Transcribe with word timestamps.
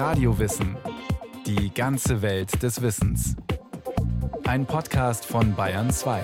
Radiowissen. 0.00 0.78
Die 1.44 1.74
ganze 1.74 2.22
Welt 2.22 2.62
des 2.62 2.80
Wissens. 2.80 3.36
Ein 4.44 4.64
Podcast 4.64 5.26
von 5.26 5.54
Bayern 5.54 5.90
2. 5.90 6.22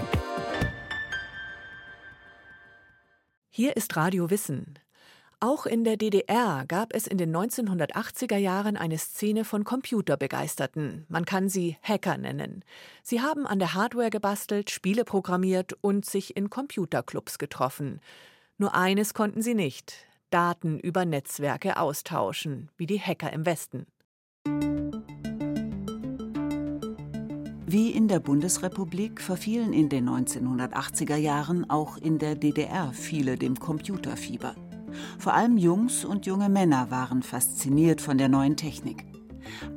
Hier 3.50 3.76
ist 3.76 3.94
Radio 3.94 4.30
Wissen. 4.30 4.78
Auch 5.40 5.66
in 5.66 5.84
der 5.84 5.98
DDR 5.98 6.64
gab 6.66 6.94
es 6.94 7.06
in 7.06 7.18
den 7.18 7.36
1980er 7.36 8.38
Jahren 8.38 8.78
eine 8.78 8.96
Szene 8.96 9.44
von 9.44 9.64
Computerbegeisterten. 9.64 11.04
Man 11.10 11.26
kann 11.26 11.50
sie 11.50 11.76
Hacker 11.82 12.16
nennen. 12.16 12.64
Sie 13.02 13.20
haben 13.20 13.46
an 13.46 13.58
der 13.58 13.74
Hardware 13.74 14.08
gebastelt, 14.08 14.70
Spiele 14.70 15.04
programmiert 15.04 15.74
und 15.82 16.06
sich 16.06 16.34
in 16.34 16.48
Computerclubs 16.48 17.36
getroffen. 17.36 18.00
Nur 18.56 18.74
eines 18.74 19.12
konnten 19.12 19.42
sie 19.42 19.54
nicht: 19.54 20.06
Daten 20.30 20.78
über 20.78 21.04
Netzwerke 21.04 21.76
austauschen, 21.78 22.70
wie 22.76 22.86
die 22.86 23.00
Hacker 23.00 23.32
im 23.32 23.46
Westen. 23.46 23.86
Wie 27.68 27.90
in 27.90 28.08
der 28.08 28.20
Bundesrepublik 28.20 29.20
verfielen 29.20 29.72
in 29.72 29.88
den 29.88 30.08
1980er 30.08 31.16
Jahren 31.16 31.68
auch 31.68 31.96
in 31.96 32.18
der 32.18 32.34
DDR 32.34 32.92
viele 32.92 33.36
dem 33.36 33.58
Computerfieber. 33.58 34.54
Vor 35.18 35.34
allem 35.34 35.58
Jungs 35.58 36.04
und 36.04 36.26
junge 36.26 36.48
Männer 36.48 36.90
waren 36.90 37.22
fasziniert 37.22 38.00
von 38.00 38.18
der 38.18 38.28
neuen 38.28 38.56
Technik. 38.56 39.04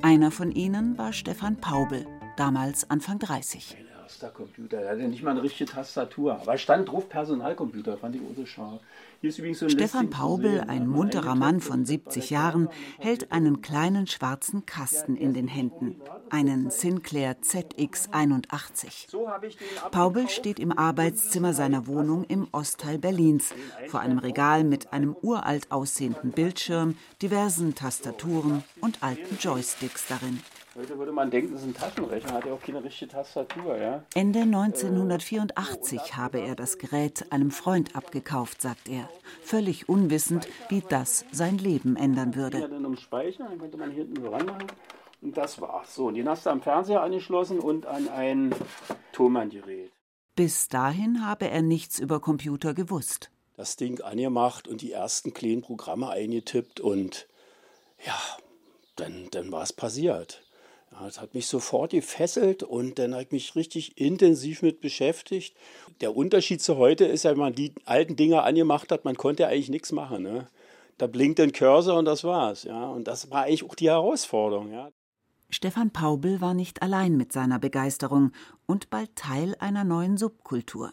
Einer 0.01 0.31
von 0.31 0.51
ihnen 0.51 0.97
war 0.97 1.13
Stefan 1.13 1.57
Paubel, 1.57 2.05
damals 2.37 2.89
Anfang 2.89 3.19
30. 3.19 3.88
Mein 4.09 4.13
erster 4.13 4.29
Computer, 4.29 4.79
der 4.79 4.89
hatte 4.89 5.01
nicht 5.01 5.21
mal 5.21 5.31
eine 5.31 5.43
richtige 5.43 5.69
Tastatur, 5.69 6.41
aber 6.41 6.57
stand 6.57 6.89
drauf 6.89 7.07
Personalcomputer, 7.09 7.95
fand 7.95 8.15
ich 8.15 8.21
auch 8.21 8.35
so 8.35 8.43
scharf. 8.43 8.81
So 9.21 9.69
Stefan 9.69 10.09
Paubel, 10.09 10.61
ein 10.61 10.87
munterer 10.87 11.35
Mann 11.35 11.59
von 11.59 11.85
70 11.85 12.31
Jahren, 12.31 12.69
hält 12.97 13.31
einen 13.31 13.61
kleinen 13.61 14.07
schwarzen 14.07 14.65
Kasten 14.65 15.15
in 15.15 15.35
den 15.35 15.47
Händen, 15.47 16.01
einen 16.31 16.71
Sinclair 16.71 17.37
ZX81. 17.39 19.15
Paubel 19.91 20.27
steht 20.27 20.57
im 20.57 20.75
Arbeitszimmer 20.75 21.53
seiner 21.53 21.85
Wohnung 21.85 22.23
im 22.23 22.47
Ostteil 22.51 22.97
Berlins, 22.97 23.53
vor 23.89 23.99
einem 23.99 24.17
Regal 24.17 24.63
mit 24.63 24.91
einem 24.91 25.15
uralt 25.21 25.71
aussehenden 25.71 26.31
Bildschirm, 26.31 26.95
diversen 27.21 27.75
Tastaturen 27.75 28.63
und 28.81 29.03
alten 29.03 29.37
Joysticks 29.39 30.07
darin. 30.07 30.39
Heute 30.79 30.97
würde 30.97 31.11
man 31.11 31.29
denken, 31.29 31.51
das 31.51 31.63
ist 31.63 31.67
ein 31.67 31.73
Taschenrechner, 31.73 32.31
hat 32.31 32.45
ja 32.45 32.53
auch 32.53 32.61
keine 32.61 32.81
richtige 32.81 33.11
Tastatur. 33.11 33.75
Ja? 33.75 34.05
Ende 34.15 34.43
1984 34.43 36.15
habe 36.15 36.39
er 36.39 36.55
das 36.55 36.77
Gerät 36.77 37.33
einem 37.33 37.51
Freund 37.51 37.97
abgekauft, 37.97 38.61
sagt 38.61 38.87
er, 38.87 39.09
völlig 39.43 39.89
unwissend, 39.89 40.47
wie 40.69 40.81
das 40.87 41.25
sein 41.33 41.57
Leben 41.57 41.97
ändern 41.97 42.33
würde. 42.33 42.59
Ja, 42.59 42.67
dann 42.69 42.85
um 42.85 42.95
Speicher, 42.95 43.43
dann 43.49 43.59
könnte 43.59 43.75
man 43.75 43.91
hier 43.91 44.05
hinten 44.05 44.21
so 44.21 44.29
ranmachen. 44.29 44.67
Und 45.21 45.35
das 45.35 45.59
war's. 45.59 45.95
So, 45.95 46.07
und 46.07 46.13
den 46.13 46.29
hast 46.29 46.45
du 46.45 46.49
am 46.49 46.61
Fernseher 46.61 47.01
angeschlossen 47.01 47.59
und 47.59 47.85
an 47.85 48.07
ein 48.07 48.55
Thomann-Gerät. 49.11 49.91
Bis 50.37 50.69
dahin 50.69 51.25
habe 51.25 51.49
er 51.49 51.61
nichts 51.61 51.99
über 51.99 52.21
Computer 52.21 52.73
gewusst. 52.73 53.31
Das 53.57 53.75
Ding 53.75 53.99
angemacht 53.99 54.69
und 54.69 54.81
die 54.81 54.93
ersten 54.93 55.33
kleinen 55.33 55.61
Programme 55.61 56.09
eingetippt 56.09 56.79
und 56.79 57.27
ja, 58.05 58.17
dann, 58.95 59.27
dann 59.31 59.51
war 59.51 59.63
es 59.63 59.73
passiert. 59.73 60.41
Das 61.01 61.21
hat 61.21 61.33
mich 61.33 61.47
sofort 61.47 61.91
gefesselt 61.91 62.61
und 62.61 62.99
dann 62.99 63.13
habe 63.13 63.23
ich 63.23 63.31
mich 63.31 63.55
richtig 63.55 63.97
intensiv 63.97 64.61
mit 64.61 64.81
beschäftigt. 64.81 65.55
Der 66.01 66.15
Unterschied 66.15 66.61
zu 66.61 66.77
heute 66.77 67.05
ist 67.05 67.23
ja, 67.23 67.31
wenn 67.31 67.39
man 67.39 67.55
die 67.55 67.73
alten 67.85 68.15
Dinger 68.15 68.43
angemacht 68.43 68.91
hat, 68.91 69.05
man 69.05 69.15
konnte 69.15 69.47
eigentlich 69.47 69.69
nichts 69.69 69.91
machen. 69.93 70.23
Ne? 70.23 70.47
Da 70.97 71.07
blinkt 71.07 71.39
ein 71.39 71.53
Cursor 71.53 71.97
und 71.97 72.05
das 72.05 72.23
war's. 72.25 72.63
Ja? 72.63 72.89
Und 72.89 73.07
das 73.07 73.31
war 73.31 73.43
eigentlich 73.43 73.63
auch 73.63 73.75
die 73.75 73.89
Herausforderung. 73.89 74.71
Ja? 74.73 74.91
Stefan 75.49 75.91
Paubel 75.91 76.41
war 76.41 76.53
nicht 76.53 76.81
allein 76.81 77.15
mit 77.15 77.31
seiner 77.31 77.59
Begeisterung 77.59 78.33
und 78.65 78.89
bald 78.89 79.15
Teil 79.15 79.55
einer 79.59 79.85
neuen 79.85 80.17
Subkultur. 80.17 80.91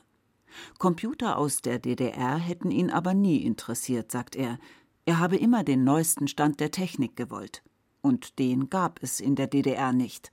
Computer 0.78 1.36
aus 1.36 1.60
der 1.62 1.80
DDR 1.80 2.38
hätten 2.38 2.70
ihn 2.70 2.90
aber 2.90 3.12
nie 3.12 3.38
interessiert, 3.38 4.12
sagt 4.12 4.36
er. 4.36 4.58
Er 5.04 5.18
habe 5.18 5.36
immer 5.36 5.64
den 5.64 5.84
neuesten 5.84 6.28
Stand 6.28 6.60
der 6.60 6.70
Technik 6.70 7.16
gewollt 7.16 7.62
und 8.06 8.38
den 8.38 8.70
gab 8.70 9.02
es 9.02 9.18
in 9.18 9.34
der 9.34 9.48
DDR 9.48 9.92
nicht. 9.92 10.32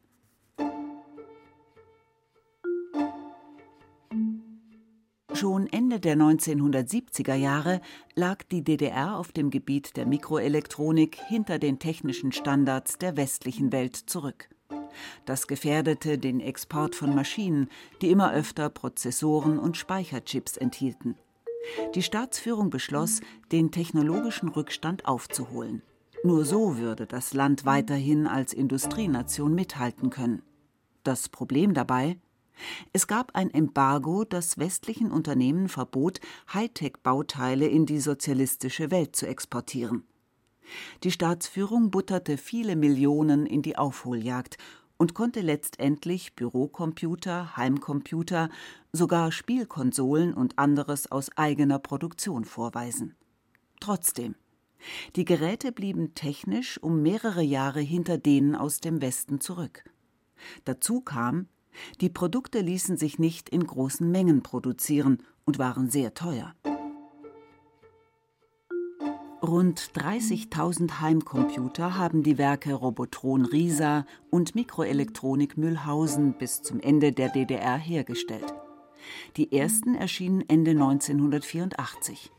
Schon 5.34 5.66
Ende 5.66 6.00
der 6.00 6.16
1970er 6.16 7.34
Jahre 7.34 7.82
lag 8.14 8.44
die 8.44 8.64
DDR 8.64 9.18
auf 9.18 9.32
dem 9.32 9.50
Gebiet 9.50 9.98
der 9.98 10.06
Mikroelektronik 10.06 11.18
hinter 11.28 11.58
den 11.58 11.80
technischen 11.80 12.32
Standards 12.32 13.00
der 13.00 13.18
westlichen 13.18 13.72
Welt 13.72 13.96
zurück. 13.96 14.50
Das 15.26 15.48
gefährdete 15.48 16.20
den 16.20 16.40
Export 16.40 16.94
von 16.94 17.16
Maschinen, 17.16 17.68
die 18.04 18.12
immer 18.12 18.32
öfter 18.32 18.70
Prozessoren 18.70 19.58
und 19.58 19.76
Speicherchips 19.78 20.58
enthielten. 20.58 21.16
Die 21.96 22.04
Staatsführung 22.04 22.70
beschloss, 22.70 23.22
den 23.52 23.72
technologischen 23.72 24.50
Rückstand 24.50 25.06
aufzuholen. 25.06 25.82
Nur 26.26 26.46
so 26.46 26.78
würde 26.78 27.06
das 27.06 27.34
Land 27.34 27.66
weiterhin 27.66 28.28
als 28.28 28.54
Industrienation 28.54 29.54
mithalten 29.54 30.10
können. 30.10 30.42
Das 31.04 31.28
Problem 31.28 31.74
dabei? 31.74 32.18
Es 32.94 33.08
gab 33.08 33.36
ein 33.36 33.54
Embargo, 33.54 34.24
das 34.24 34.58
westlichen 34.58 35.12
Unternehmen 35.12 35.68
verbot, 35.68 36.22
Hightech-Bauteile 36.54 37.68
in 37.68 37.86
die 37.86 38.00
sozialistische 38.00 38.90
Welt 38.90 39.18
zu 39.18 39.28
exportieren. 39.28 40.04
Die 41.04 41.12
Staatsführung 41.12 41.92
butterte 41.92 42.38
viele 42.38 42.78
Millionen 42.78 43.46
in 43.46 43.62
die 43.62 43.78
Aufholjagd 43.78 44.58
und 44.96 45.14
konnte 45.14 45.42
letztendlich 45.42 46.36
Bürocomputer, 46.36 47.58
Heimcomputer, 47.58 48.48
sogar 48.94 49.34
Spielkonsolen 49.34 50.34
und 50.34 50.58
anderes 50.58 51.12
aus 51.12 51.36
eigener 51.36 51.80
Produktion 51.80 52.46
vorweisen. 52.46 53.16
Trotzdem, 53.82 54.36
die 55.16 55.26
Geräte 55.26 55.72
blieben 55.72 56.14
technisch 56.16 56.82
um 56.82 57.02
mehrere 57.02 57.42
Jahre 57.42 57.80
hinter 57.80 58.18
denen 58.18 58.56
aus 58.56 58.80
dem 58.80 59.02
Westen 59.02 59.40
zurück. 59.40 59.84
Dazu 60.66 61.02
kam, 61.02 61.48
die 62.02 62.10
Produkte 62.10 62.60
ließen 62.60 62.98
sich 62.98 63.20
nicht 63.20 63.50
in 63.50 63.66
großen 63.66 64.10
Mengen 64.10 64.44
produzieren 64.44 65.24
und 65.46 65.60
waren 65.60 65.90
sehr 65.90 66.14
teuer. 66.14 66.54
Rund 69.42 69.92
30.000 69.94 71.02
Heimcomputer 71.02 71.98
haben 71.98 72.24
die 72.24 72.38
Werke 72.38 72.74
Robotron 72.74 73.44
Risa 73.44 74.06
und 74.30 74.56
Mikroelektronik 74.56 75.58
Mühlhausen 75.58 76.38
bis 76.38 76.62
zum 76.62 76.80
Ende 76.80 77.12
der 77.12 77.28
DDR 77.28 77.78
hergestellt. 77.78 78.54
Die 79.36 79.52
ersten 79.52 79.96
erschienen 79.96 80.48
Ende 80.48 80.72
1984. 80.72 82.32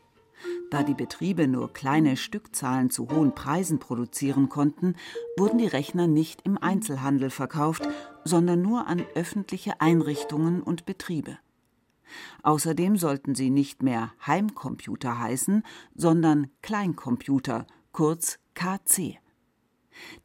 Da 0.71 0.83
die 0.83 0.93
Betriebe 0.93 1.47
nur 1.47 1.71
kleine 1.73 2.17
Stückzahlen 2.17 2.89
zu 2.89 3.09
hohen 3.09 3.35
Preisen 3.35 3.79
produzieren 3.79 4.49
konnten, 4.49 4.95
wurden 5.37 5.59
die 5.59 5.67
Rechner 5.67 6.07
nicht 6.07 6.41
im 6.43 6.57
Einzelhandel 6.57 7.29
verkauft, 7.29 7.87
sondern 8.23 8.61
nur 8.61 8.87
an 8.87 9.03
öffentliche 9.13 9.79
Einrichtungen 9.79 10.61
und 10.61 10.85
Betriebe. 10.85 11.37
Außerdem 12.43 12.97
sollten 12.97 13.35
sie 13.35 13.49
nicht 13.49 13.83
mehr 13.83 14.13
Heimcomputer 14.25 15.19
heißen, 15.19 15.63
sondern 15.95 16.47
Kleincomputer, 16.61 17.65
kurz 17.91 18.39
KC. 18.53 19.19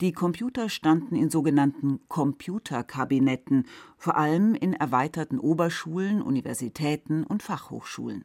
Die 0.00 0.12
Computer 0.12 0.68
standen 0.68 1.14
in 1.14 1.30
sogenannten 1.30 2.00
Computerkabinetten, 2.08 3.66
vor 3.96 4.16
allem 4.16 4.54
in 4.54 4.72
erweiterten 4.72 5.38
Oberschulen, 5.38 6.22
Universitäten 6.22 7.24
und 7.24 7.42
Fachhochschulen. 7.42 8.24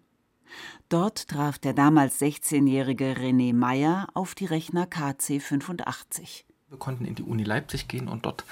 Dort 0.89 1.27
traf 1.27 1.57
der 1.59 1.73
damals 1.73 2.21
16-jährige 2.21 3.13
René 3.13 3.53
Meyer 3.53 4.07
auf 4.13 4.35
die 4.35 4.45
Rechner 4.45 4.85
KC 4.85 5.39
85. 5.39 6.45
Wir 6.69 6.79
konnten 6.79 7.05
in 7.05 7.15
die 7.15 7.23
Uni 7.23 7.43
Leipzig 7.43 7.87
gehen 7.87 8.07
und 8.07 8.25
dort 8.25 8.43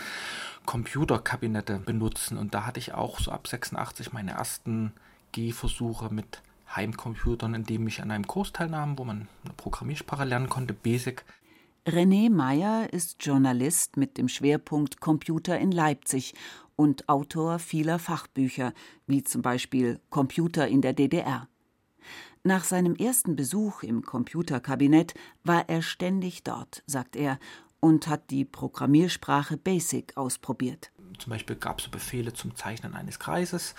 Computerkabinette 0.66 1.80
benutzen. 1.80 2.38
Und 2.38 2.54
da 2.54 2.66
hatte 2.66 2.80
ich 2.80 2.94
auch 2.94 3.20
so 3.20 3.32
ab 3.32 3.48
86 3.48 4.14
meine 4.14 4.32
ersten 4.32 4.94
Gehversuche 5.32 6.14
mit 6.14 6.42
Heimcomputern, 6.76 7.54
indem 7.54 7.88
ich 7.88 8.02
an 8.02 8.12
einem 8.12 8.28
Kurs 8.28 8.54
teilnahm, 8.54 8.98
wo 8.98 9.04
man 9.04 9.28
eine 9.44 9.54
Programmiersprache 9.56 10.26
lernen 10.26 10.50
konnte, 10.50 10.74
Basic. 10.74 11.24
René 11.86 12.30
Meyer 12.30 12.92
ist 12.94 13.18
Journalist 13.26 13.98
mit 13.98 14.18
dem 14.18 14.30
Schwerpunkt 14.30 15.02
Computer 15.02 15.60
in 15.60 15.72
Leipzig 15.72 16.34
und 16.76 17.10
Autor 17.10 17.60
vieler 17.60 18.00
Fachbücher, 18.00 18.74
wie 19.06 19.24
zum 19.24 19.42
Beispiel 19.42 20.00
Computer 20.10 20.68
in 20.68 20.82
der 20.82 20.94
DDR. 20.94 21.48
Nach 22.46 22.66
seinem 22.66 22.96
ersten 22.96 23.38
Besuch 23.38 23.84
im 23.84 24.02
Computerkabinett 24.02 25.14
war 25.46 25.70
er 25.70 25.82
ständig 25.82 26.44
dort, 26.44 26.84
sagt 26.86 27.16
er, 27.16 27.40
und 27.80 28.08
hat 28.08 28.32
die 28.32 28.44
Programmiersprache 28.44 29.56
BASIC 29.56 30.18
ausprobiert. 30.18 30.92
Zum 31.18 31.32
Beispiel 31.32 31.56
gab 31.56 31.80
es 31.80 31.86
so 31.86 31.92
Befehle 31.92 32.34
zum 32.34 32.56
Zeichnen 32.56 32.96
eines 32.96 33.20
Kreises 33.20 33.76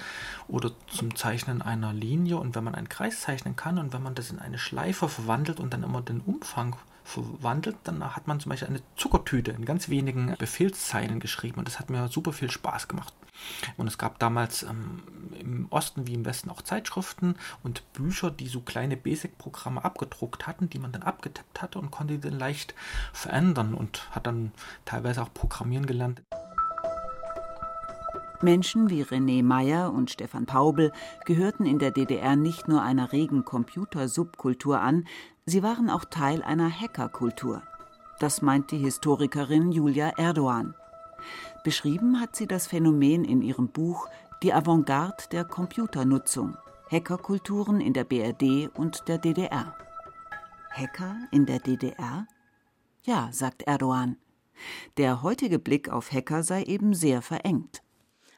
oder 0.49 0.73
zum 0.89 1.17
Zeichnen 1.17 1.63
einer 1.63 1.93
Linie. 1.93 2.37
Und 2.37 2.55
wenn 2.55 2.65
man 2.65 2.75
einen 2.75 2.89
Kreis 2.89 3.21
zeichnen 3.21 3.57
kann 3.57 3.79
und 3.79 3.93
wenn 3.93 4.03
man 4.03 4.15
das 4.15 4.31
in 4.31 4.39
eine 4.39 4.59
Schleife 4.59 5.09
verwandelt 5.09 5.61
und 5.61 5.73
dann 5.73 5.83
immer 5.83 6.03
den 6.03 6.21
Umfang 6.21 6.77
verwandelt. 7.05 7.77
Dann 7.85 8.17
hat 8.17 8.27
man 8.27 8.41
zum 8.41 8.51
Beispiel 8.51 8.69
eine 8.69 8.81
Zuckertüte 8.97 9.53
in 9.53 9.65
ganz 9.65 9.89
wenigen 9.89 10.35
Befehlszeilen 10.39 11.21
geschrieben 11.21 11.59
und 11.59 11.69
das 11.69 11.79
hat 11.79 11.91
mir 11.91 12.09
super 12.09 12.33
viel 12.33 12.51
Spaß 12.51 12.89
gemacht. 12.89 13.13
Und 13.77 13.87
es 13.87 13.99
gab 13.99 14.19
damals 14.19 14.63
ähm, 14.63 15.03
im 15.39 15.67
Osten 15.71 16.07
wie 16.07 16.15
im 16.15 16.25
Westen 16.25 16.51
auch 16.51 16.63
Zeitschriften 16.63 17.37
und 17.63 17.93
Bücher, 17.93 18.31
die 18.31 18.47
so 18.47 18.61
kleine 18.61 18.97
Basic-Programme 18.97 19.85
abgedruckt 19.85 20.47
hatten, 20.47 20.71
die 20.71 20.79
man 20.79 20.93
dann 20.93 21.03
abgetippt 21.03 21.61
hatte 21.61 21.79
und 21.79 21.91
konnte 21.91 22.19
dann 22.19 22.39
leicht 22.39 22.75
verändern 23.13 23.75
und 23.75 24.09
hat 24.13 24.27
dann 24.27 24.53
teilweise 24.85 25.23
auch 25.23 25.35
Programmieren 25.35 25.87
gelernt. 25.87 26.23
Menschen 28.44 28.91
wie 28.91 29.02
René 29.02 29.43
Meyer 29.43 29.93
und 29.93 30.11
Stefan 30.11 30.46
Paubel 30.46 30.93
gehörten 31.25 31.64
in 31.64 31.79
der 31.79 31.91
DDR 31.91 32.37
nicht 32.37 32.69
nur 32.69 32.82
einer 32.82 33.12
regen 33.12 33.44
Computersubkultur 33.44 34.81
an, 34.81 35.06
sie 35.46 35.62
waren 35.62 35.91
auch 35.91 36.05
Teil 36.05 36.43
einer 36.43 36.70
Hackerkultur. 36.70 37.62
Das 38.20 38.43
meint 38.43 38.70
die 38.70 38.79
Historikerin 38.79 39.73
Julia 39.73 40.11
Erdogan. 40.19 40.75
Beschrieben 41.64 42.20
hat 42.20 42.37
sie 42.37 42.46
das 42.46 42.67
Phänomen 42.67 43.25
in 43.25 43.43
ihrem 43.43 43.69
Buch 43.69 44.08
Die 44.43 44.52
Avantgarde 44.52 45.25
der 45.32 45.44
Computernutzung. 45.44 46.56
Hackerkulturen 46.91 47.81
in 47.81 47.94
der 47.94 48.05
BRD 48.05 48.69
und 48.75 49.08
der 49.08 49.19
DDR. 49.19 49.75
Hacker 50.70 51.17
in 51.31 51.46
der 51.46 51.61
DDR? 51.61 52.26
Ja, 53.05 53.31
sagt 53.32 53.62
Erdogan. 53.62 54.17
Der 54.99 55.23
heutige 55.23 55.58
Blick 55.58 55.88
auf 55.88 56.12
Hacker 56.12 56.43
sei 56.43 56.62
eben 56.64 56.94
sehr 56.94 57.23
verengt. 57.23 57.84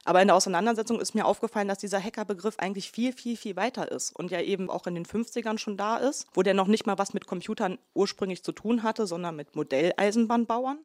Aber 0.07 0.21
in 0.21 0.29
der 0.29 0.37
Auseinandersetzung 0.37 1.01
ist 1.01 1.15
mir 1.15 1.25
aufgefallen, 1.25 1.67
dass 1.67 1.79
dieser 1.79 2.01
Hackerbegriff 2.01 2.55
eigentlich 2.59 2.91
viel, 2.91 3.11
viel, 3.11 3.35
viel 3.35 3.57
weiter 3.57 3.91
ist 3.91 4.15
und 4.15 4.31
ja 4.31 4.39
eben 4.39 4.69
auch 4.69 4.87
in 4.87 4.95
den 4.95 5.05
50ern 5.05 5.57
schon 5.57 5.75
da 5.75 5.97
ist, 5.97 6.27
wo 6.33 6.43
der 6.43 6.53
noch 6.53 6.67
nicht 6.67 6.87
mal 6.87 6.97
was 6.97 7.13
mit 7.13 7.27
Computern 7.27 7.77
ursprünglich 7.93 8.41
zu 8.41 8.53
tun 8.53 8.83
hatte, 8.83 9.05
sondern 9.05 9.35
mit 9.35 9.57
Modelleisenbahnbauern. 9.57 10.79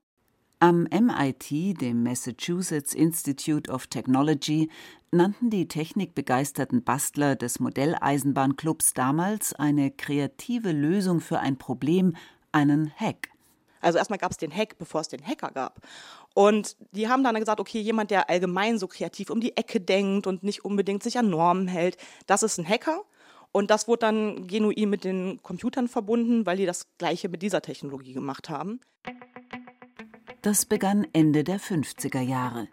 Am 0.59 0.89
MIT, 0.91 1.81
dem 1.81 2.03
Massachusetts 2.03 2.95
Institute 2.95 3.71
of 3.71 3.87
Technology, 3.87 4.69
nannten 5.13 5.51
die 5.51 5.69
technikbegeisterten 5.69 6.83
Bastler 6.83 7.37
des 7.37 7.61
Modelleisenbahnclubs 7.61 8.93
damals 8.93 9.55
eine 9.55 9.93
kreative 9.93 10.73
Lösung 10.73 11.21
für 11.21 11.39
ein 11.39 11.59
Problem 11.59 12.17
einen 12.51 12.91
Hack. 12.97 13.32
Also 13.83 13.99
erstmal 13.99 14.19
gab 14.19 14.31
es 14.31 14.39
den 14.39 14.55
Hack, 14.55 14.79
bevor 14.79 15.03
es 15.03 15.09
den 15.09 15.27
Hacker 15.27 15.51
gab. 15.51 15.81
Und 16.35 16.77
die 16.93 17.09
haben 17.09 17.25
dann 17.25 17.35
gesagt, 17.35 17.61
okay, 17.61 17.81
jemand, 17.81 18.11
der 18.11 18.31
allgemein 18.31 18.79
so 18.79 18.87
kreativ 18.87 19.29
um 19.31 19.41
die 19.41 19.57
Ecke 19.57 19.81
denkt 19.81 20.27
und 20.27 20.43
nicht 20.43 20.65
unbedingt 20.65 21.03
sich 21.03 21.19
an 21.19 21.29
Normen 21.29 21.69
hält, 21.69 21.97
das 22.27 22.43
ist 22.43 22.59
ein 22.59 22.69
Hacker. 22.69 23.03
Und 23.51 23.71
das 23.71 23.87
wurde 23.87 24.01
dann 24.01 24.47
genuin 24.47 24.89
mit 24.89 25.05
den 25.05 25.43
Computern 25.43 25.89
verbunden, 25.89 26.47
weil 26.47 26.57
die 26.57 26.65
das 26.65 26.87
gleiche 26.97 27.29
mit 27.29 27.43
dieser 27.43 27.61
Technologie 27.61 28.15
gemacht 28.15 28.49
haben. 28.49 28.81
Das 30.41 30.65
begann 30.65 31.07
Ende 31.13 31.45
der 31.45 31.61
50er 31.61 32.21
Jahre. 32.21 32.69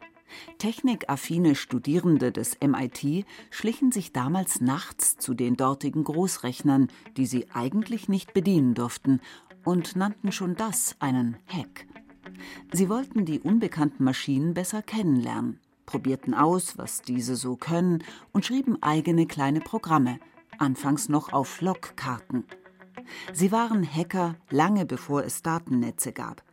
Technikaffine 0.57 1.56
Studierende 1.56 2.31
des 2.31 2.57
MIT 2.61 3.25
schlichen 3.50 3.91
sich 3.91 4.13
damals 4.13 4.61
nachts 4.61 5.17
zu 5.17 5.33
den 5.33 5.56
dortigen 5.56 6.03
Großrechnern, 6.03 6.89
die 7.17 7.25
sie 7.25 7.47
eigentlich 7.51 8.07
nicht 8.09 8.33
bedienen 8.33 8.73
durften, 8.73 9.21
und 9.63 9.95
nannten 9.95 10.31
schon 10.31 10.56
das 10.56 10.95
einen 11.00 11.38
Hack. 11.47 11.85
Sie 12.71 12.89
wollten 12.89 13.25
die 13.25 13.39
unbekannten 13.39 14.03
Maschinen 14.03 14.53
besser 14.53 14.81
kennenlernen, 14.81 15.59
probierten 15.85 16.33
aus, 16.33 16.77
was 16.77 17.01
diese 17.01 17.35
so 17.35 17.56
können 17.56 18.03
und 18.31 18.45
schrieben 18.45 18.81
eigene 18.81 19.25
kleine 19.25 19.61
Programme, 19.61 20.19
anfangs 20.57 21.09
noch 21.09 21.33
auf 21.33 21.61
Logkarten. 21.61 22.45
Sie 23.33 23.51
waren 23.51 23.83
Hacker 23.83 24.35
lange 24.50 24.85
bevor 24.85 25.23
es 25.23 25.41
Datennetze 25.41 26.11
gab. 26.11 26.44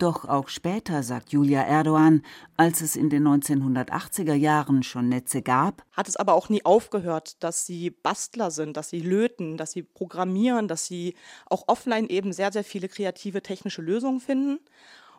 Doch 0.00 0.24
auch 0.24 0.48
später, 0.48 1.02
sagt 1.02 1.30
Julia 1.30 1.60
Erdogan, 1.60 2.22
als 2.56 2.80
es 2.80 2.96
in 2.96 3.10
den 3.10 3.28
1980er 3.28 4.32
Jahren 4.32 4.82
schon 4.82 5.10
Netze 5.10 5.42
gab, 5.42 5.84
hat 5.92 6.08
es 6.08 6.16
aber 6.16 6.32
auch 6.32 6.48
nie 6.48 6.64
aufgehört, 6.64 7.36
dass 7.44 7.66
sie 7.66 7.90
Bastler 7.90 8.50
sind, 8.50 8.78
dass 8.78 8.88
sie 8.88 9.00
löten, 9.00 9.58
dass 9.58 9.72
sie 9.72 9.82
programmieren, 9.82 10.68
dass 10.68 10.86
sie 10.86 11.14
auch 11.50 11.64
offline 11.66 12.08
eben 12.08 12.32
sehr, 12.32 12.50
sehr 12.50 12.64
viele 12.64 12.88
kreative 12.88 13.42
technische 13.42 13.82
Lösungen 13.82 14.20
finden. 14.20 14.60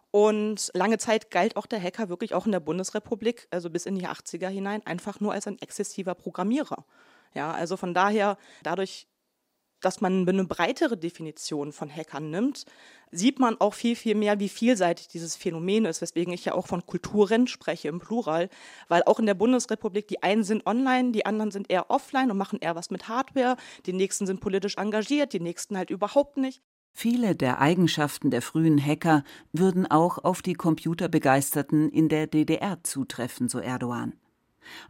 Und 0.09 0.71
lange 0.73 0.97
Zeit 0.97 1.29
galt 1.29 1.57
auch 1.57 1.67
der 1.67 1.79
Hacker 1.79 2.09
wirklich 2.09 2.33
auch 2.33 2.47
in 2.47 2.51
der 2.51 2.59
Bundesrepublik, 2.59 3.47
also 3.51 3.69
bis 3.69 3.85
in 3.85 3.93
die 3.93 4.07
80er 4.07 4.47
hinein, 4.47 4.83
einfach 4.87 5.19
nur 5.19 5.33
als 5.33 5.45
ein 5.45 5.59
exzessiver 5.59 6.15
Programmierer. 6.15 6.85
Ja, 7.35 7.51
also 7.51 7.77
von 7.77 7.93
daher, 7.93 8.35
dadurch 8.63 9.07
dass 9.81 10.01
man 10.01 10.27
eine 10.27 10.45
breitere 10.45 10.97
Definition 10.97 11.71
von 11.71 11.89
Hackern 11.89 12.29
nimmt, 12.29 12.65
sieht 13.11 13.39
man 13.39 13.59
auch 13.59 13.73
viel, 13.73 13.95
viel 13.95 14.15
mehr, 14.15 14.39
wie 14.39 14.49
vielseitig 14.49 15.09
dieses 15.09 15.35
Phänomen 15.35 15.85
ist, 15.85 16.01
weswegen 16.01 16.33
ich 16.33 16.45
ja 16.45 16.53
auch 16.53 16.67
von 16.67 16.85
Kulturen 16.85 17.47
spreche 17.47 17.89
im 17.89 17.99
Plural, 17.99 18.49
weil 18.87 19.03
auch 19.03 19.19
in 19.19 19.25
der 19.25 19.33
Bundesrepublik 19.33 20.07
die 20.07 20.23
einen 20.23 20.43
sind 20.43 20.65
online, 20.65 21.11
die 21.11 21.25
anderen 21.25 21.51
sind 21.51 21.69
eher 21.69 21.89
offline 21.89 22.31
und 22.31 22.37
machen 22.37 22.59
eher 22.61 22.75
was 22.75 22.89
mit 22.89 23.07
Hardware, 23.07 23.57
die 23.85 23.93
nächsten 23.93 24.25
sind 24.25 24.39
politisch 24.39 24.77
engagiert, 24.77 25.33
die 25.33 25.41
nächsten 25.41 25.77
halt 25.77 25.89
überhaupt 25.89 26.37
nicht. 26.37 26.61
Viele 26.93 27.35
der 27.35 27.59
Eigenschaften 27.59 28.31
der 28.31 28.41
frühen 28.41 28.83
Hacker 28.83 29.23
würden 29.53 29.89
auch 29.89 30.17
auf 30.17 30.41
die 30.41 30.53
Computerbegeisterten 30.53 31.89
in 31.89 32.09
der 32.09 32.27
DDR 32.27 32.83
zutreffen, 32.83 33.47
so 33.47 33.59
Erdogan. 33.59 34.13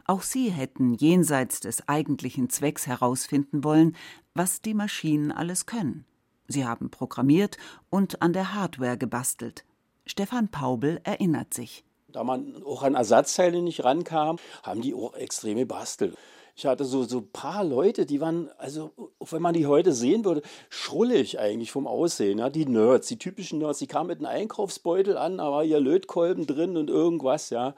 Auch 0.06 0.22
sie 0.22 0.50
hätten 0.50 0.94
jenseits 0.94 1.60
des 1.60 1.88
eigentlichen 1.88 2.50
Zwecks 2.50 2.86
herausfinden 2.86 3.64
wollen, 3.64 3.96
was 4.34 4.62
die 4.62 4.74
Maschinen 4.74 5.32
alles 5.32 5.66
können. 5.66 6.04
Sie 6.48 6.66
haben 6.66 6.90
programmiert 6.90 7.56
und 7.90 8.22
an 8.22 8.32
der 8.32 8.54
Hardware 8.54 8.98
gebastelt. 8.98 9.64
Stefan 10.06 10.48
Paubel 10.48 11.00
erinnert 11.04 11.54
sich. 11.54 11.84
Da 12.08 12.24
man 12.24 12.62
auch 12.64 12.82
an 12.82 12.94
Ersatzteile 12.94 13.62
nicht 13.62 13.84
rankam, 13.84 14.38
haben 14.62 14.82
die 14.82 14.92
auch 14.92 15.14
extreme 15.14 15.64
bastelt. 15.64 16.16
Ich 16.54 16.66
hatte 16.66 16.84
so, 16.84 17.04
so 17.04 17.18
ein 17.18 17.30
paar 17.30 17.64
Leute, 17.64 18.04
die 18.04 18.20
waren, 18.20 18.50
also, 18.58 18.90
wenn 19.20 19.40
man 19.40 19.54
die 19.54 19.66
heute 19.66 19.92
sehen 19.92 20.24
würde, 20.24 20.42
schrullig 20.68 21.38
eigentlich 21.38 21.72
vom 21.72 21.86
Aussehen. 21.86 22.38
Ja? 22.38 22.50
Die 22.50 22.66
Nerds, 22.66 23.08
die 23.08 23.18
typischen 23.18 23.58
Nerds, 23.58 23.78
die 23.78 23.86
kamen 23.86 24.08
mit 24.08 24.18
einem 24.18 24.26
Einkaufsbeutel 24.26 25.16
an, 25.16 25.38
war 25.38 25.64
ihr 25.64 25.80
Lötkolben 25.80 26.46
drin 26.46 26.76
und 26.76 26.90
irgendwas, 26.90 27.48
ja. 27.50 27.74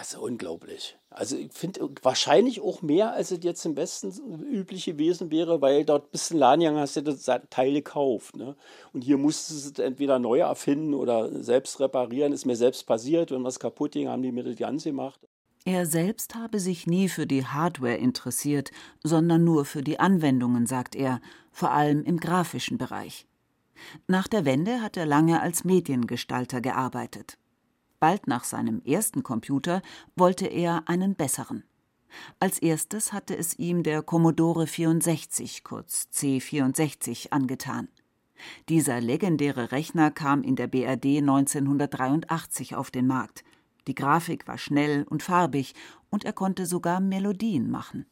Ist 0.00 0.18
unglaublich. 0.18 0.96
Also 1.10 1.36
ich 1.36 1.52
finde 1.52 1.88
wahrscheinlich 2.02 2.60
auch 2.60 2.82
mehr, 2.82 3.12
als 3.12 3.30
es 3.30 3.38
jetzt 3.42 3.64
im 3.64 3.76
Westen 3.76 4.12
üblich 4.50 4.84
gewesen 4.84 5.30
wäre, 5.30 5.60
weil 5.60 5.84
dort 5.84 6.10
bis 6.10 6.30
in 6.30 6.38
Lanyang 6.38 6.76
hast 6.76 6.96
du 6.96 7.02
das 7.02 7.24
Teil 7.50 7.72
gekauft. 7.72 8.36
Ne? 8.36 8.56
Und 8.92 9.02
hier 9.02 9.16
musstest 9.16 9.78
du 9.78 9.82
es 9.82 9.86
entweder 9.86 10.18
neu 10.18 10.40
erfinden 10.40 10.92
oder 10.92 11.42
selbst 11.42 11.80
reparieren. 11.80 12.32
Ist 12.32 12.46
mir 12.46 12.56
selbst 12.56 12.84
passiert, 12.84 13.30
wenn 13.30 13.44
was 13.44 13.58
kaputt 13.58 13.92
ging, 13.92 14.08
haben 14.08 14.22
die 14.22 14.32
mir 14.32 14.44
das 14.44 14.56
Ganze 14.56 14.90
gemacht. 14.90 15.20
Er 15.68 15.84
selbst 15.84 16.34
habe 16.34 16.60
sich 16.60 16.86
nie 16.86 17.10
für 17.10 17.26
die 17.26 17.44
Hardware 17.44 17.96
interessiert, 17.96 18.70
sondern 19.04 19.44
nur 19.44 19.66
für 19.66 19.82
die 19.82 20.00
Anwendungen, 20.00 20.64
sagt 20.64 20.96
er, 20.96 21.20
vor 21.52 21.72
allem 21.72 22.04
im 22.04 22.16
grafischen 22.16 22.78
Bereich. 22.78 23.26
Nach 24.06 24.28
der 24.28 24.46
Wende 24.46 24.80
hat 24.80 24.96
er 24.96 25.04
lange 25.04 25.42
als 25.42 25.64
Mediengestalter 25.64 26.62
gearbeitet. 26.62 27.36
Bald 28.00 28.26
nach 28.28 28.44
seinem 28.44 28.80
ersten 28.86 29.22
Computer 29.22 29.82
wollte 30.16 30.46
er 30.46 30.88
einen 30.88 31.16
besseren. 31.16 31.64
Als 32.40 32.58
erstes 32.60 33.12
hatte 33.12 33.36
es 33.36 33.58
ihm 33.58 33.82
der 33.82 34.00
Commodore 34.00 34.66
64, 34.66 35.64
kurz 35.64 36.08
C64, 36.14 37.28
angetan. 37.28 37.88
Dieser 38.70 39.02
legendäre 39.02 39.70
Rechner 39.70 40.10
kam 40.12 40.42
in 40.42 40.56
der 40.56 40.68
BRD 40.68 41.18
1983 41.18 42.74
auf 42.74 42.90
den 42.90 43.06
Markt. 43.06 43.44
Die 43.86 43.94
Grafik 43.94 44.46
war 44.48 44.58
schnell 44.58 45.04
und 45.04 45.22
farbig 45.22 45.74
und 46.10 46.24
er 46.24 46.32
konnte 46.32 46.66
sogar 46.66 47.00
Melodien 47.00 47.70
machen. 47.70 48.06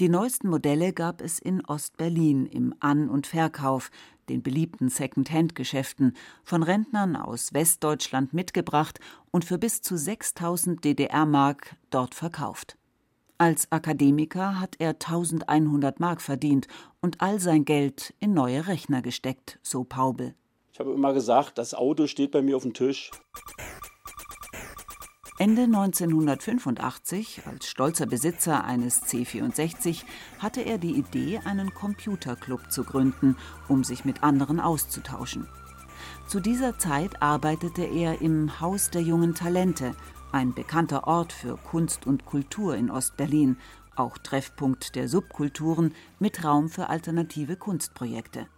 Die 0.00 0.08
neuesten 0.08 0.48
Modelle 0.48 0.92
gab 0.92 1.20
es 1.20 1.38
in 1.38 1.64
Ostberlin 1.64 2.46
im 2.46 2.74
An- 2.80 3.08
und 3.08 3.28
Verkauf, 3.28 3.92
den 4.28 4.42
beliebten 4.42 4.88
Second-Hand-Geschäften, 4.88 6.14
von 6.42 6.64
Rentnern 6.64 7.14
aus 7.14 7.54
Westdeutschland 7.54 8.34
mitgebracht 8.34 8.98
und 9.30 9.44
für 9.44 9.56
bis 9.56 9.82
zu 9.82 9.96
6000 9.96 10.84
DDR-Mark 10.84 11.76
dort 11.90 12.16
verkauft. 12.16 12.76
Als 13.38 13.70
Akademiker 13.70 14.58
hat 14.58 14.74
er 14.80 14.90
1100 14.90 16.00
Mark 16.00 16.20
verdient 16.20 16.66
und 17.00 17.20
all 17.20 17.38
sein 17.38 17.64
Geld 17.64 18.14
in 18.18 18.34
neue 18.34 18.66
Rechner 18.66 19.00
gesteckt, 19.00 19.60
so 19.62 19.84
Paubel. 19.84 20.34
Ich 20.74 20.80
habe 20.80 20.90
immer 20.90 21.12
gesagt, 21.12 21.56
das 21.58 21.72
Auto 21.72 22.08
steht 22.08 22.32
bei 22.32 22.42
mir 22.42 22.56
auf 22.56 22.64
dem 22.64 22.74
Tisch. 22.74 23.12
Ende 25.38 25.62
1985, 25.62 27.42
als 27.46 27.68
stolzer 27.68 28.06
Besitzer 28.06 28.64
eines 28.64 29.04
C64, 29.04 30.02
hatte 30.40 30.62
er 30.62 30.78
die 30.78 30.96
Idee, 30.96 31.38
einen 31.44 31.72
Computerclub 31.72 32.72
zu 32.72 32.82
gründen, 32.82 33.36
um 33.68 33.84
sich 33.84 34.04
mit 34.04 34.24
anderen 34.24 34.58
auszutauschen. 34.58 35.46
Zu 36.26 36.40
dieser 36.40 36.76
Zeit 36.76 37.22
arbeitete 37.22 37.84
er 37.84 38.20
im 38.20 38.60
Haus 38.60 38.90
der 38.90 39.02
jungen 39.02 39.36
Talente, 39.36 39.94
ein 40.32 40.54
bekannter 40.54 41.06
Ort 41.06 41.32
für 41.32 41.56
Kunst 41.56 42.04
und 42.04 42.24
Kultur 42.24 42.74
in 42.74 42.90
Ostberlin, 42.90 43.58
auch 43.94 44.18
Treffpunkt 44.18 44.96
der 44.96 45.08
Subkulturen 45.08 45.94
mit 46.18 46.42
Raum 46.42 46.68
für 46.68 46.88
alternative 46.88 47.54
Kunstprojekte. 47.54 48.48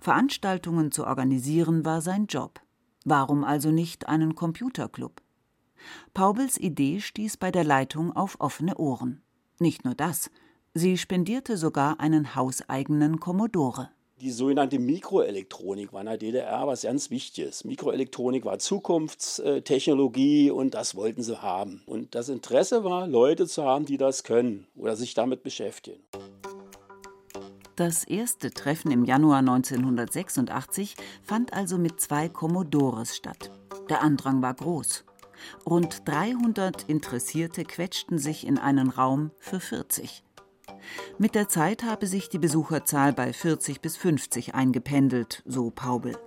Veranstaltungen 0.00 0.92
zu 0.92 1.06
organisieren 1.06 1.84
war 1.84 2.00
sein 2.00 2.26
Job. 2.26 2.60
Warum 3.04 3.44
also 3.44 3.70
nicht 3.70 4.08
einen 4.08 4.34
Computerclub? 4.34 5.22
Paubels 6.14 6.58
Idee 6.58 7.00
stieß 7.00 7.36
bei 7.36 7.50
der 7.50 7.64
Leitung 7.64 8.14
auf 8.14 8.36
offene 8.40 8.76
Ohren. 8.76 9.22
Nicht 9.58 9.84
nur 9.84 9.94
das, 9.94 10.30
sie 10.74 10.98
spendierte 10.98 11.56
sogar 11.56 12.00
einen 12.00 12.34
hauseigenen 12.34 13.20
Commodore. 13.20 13.90
Die 14.20 14.32
sogenannte 14.32 14.80
Mikroelektronik 14.80 15.92
war 15.92 16.00
in 16.00 16.06
der 16.06 16.18
DDR 16.18 16.66
was 16.66 16.82
ganz 16.82 17.08
Wichtiges. 17.10 17.62
Mikroelektronik 17.64 18.44
war 18.44 18.58
Zukunftstechnologie 18.58 20.50
und 20.50 20.74
das 20.74 20.96
wollten 20.96 21.22
sie 21.22 21.40
haben. 21.40 21.82
Und 21.86 22.16
das 22.16 22.28
Interesse 22.28 22.82
war, 22.82 23.06
Leute 23.06 23.46
zu 23.46 23.62
haben, 23.62 23.86
die 23.86 23.96
das 23.96 24.24
können 24.24 24.66
oder 24.74 24.96
sich 24.96 25.14
damit 25.14 25.44
beschäftigen. 25.44 26.02
Das 27.78 28.02
erste 28.02 28.50
Treffen 28.50 28.90
im 28.90 29.04
Januar 29.04 29.38
1986 29.38 30.96
fand 31.22 31.52
also 31.52 31.78
mit 31.78 32.00
zwei 32.00 32.28
Commodores 32.28 33.14
statt. 33.14 33.52
Der 33.88 34.02
Andrang 34.02 34.42
war 34.42 34.54
groß. 34.54 35.04
Rund 35.64 36.02
300 36.04 36.88
Interessierte 36.88 37.62
quetschten 37.62 38.18
sich 38.18 38.44
in 38.44 38.58
einen 38.58 38.90
Raum 38.90 39.30
für 39.38 39.60
40. 39.60 40.24
Mit 41.18 41.36
der 41.36 41.48
Zeit 41.48 41.84
habe 41.84 42.08
sich 42.08 42.28
die 42.28 42.40
Besucherzahl 42.40 43.12
bei 43.12 43.32
40 43.32 43.80
bis 43.80 43.96
50 43.96 44.56
eingependelt, 44.56 45.44
so 45.46 45.70
Paubel. 45.70 46.18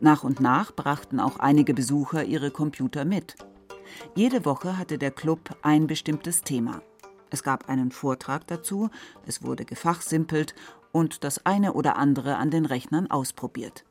Nach 0.00 0.24
und 0.24 0.40
nach 0.40 0.72
brachten 0.72 1.20
auch 1.20 1.38
einige 1.38 1.74
Besucher 1.74 2.24
ihre 2.24 2.50
Computer 2.50 3.04
mit. 3.04 3.34
Jede 4.14 4.46
Woche 4.46 4.78
hatte 4.78 4.96
der 4.96 5.10
Club 5.10 5.58
ein 5.60 5.86
bestimmtes 5.86 6.40
Thema. 6.40 6.80
Es 7.30 7.42
gab 7.42 7.68
einen 7.68 7.92
Vortrag 7.92 8.46
dazu, 8.46 8.90
es 9.26 9.42
wurde 9.42 9.64
gefachsimpelt 9.64 10.54
und 10.92 11.24
das 11.24 11.46
eine 11.46 11.72
oder 11.72 11.96
andere 11.96 12.36
an 12.36 12.50
den 12.50 12.66
Rechnern 12.66 13.10
ausprobiert. 13.10 13.84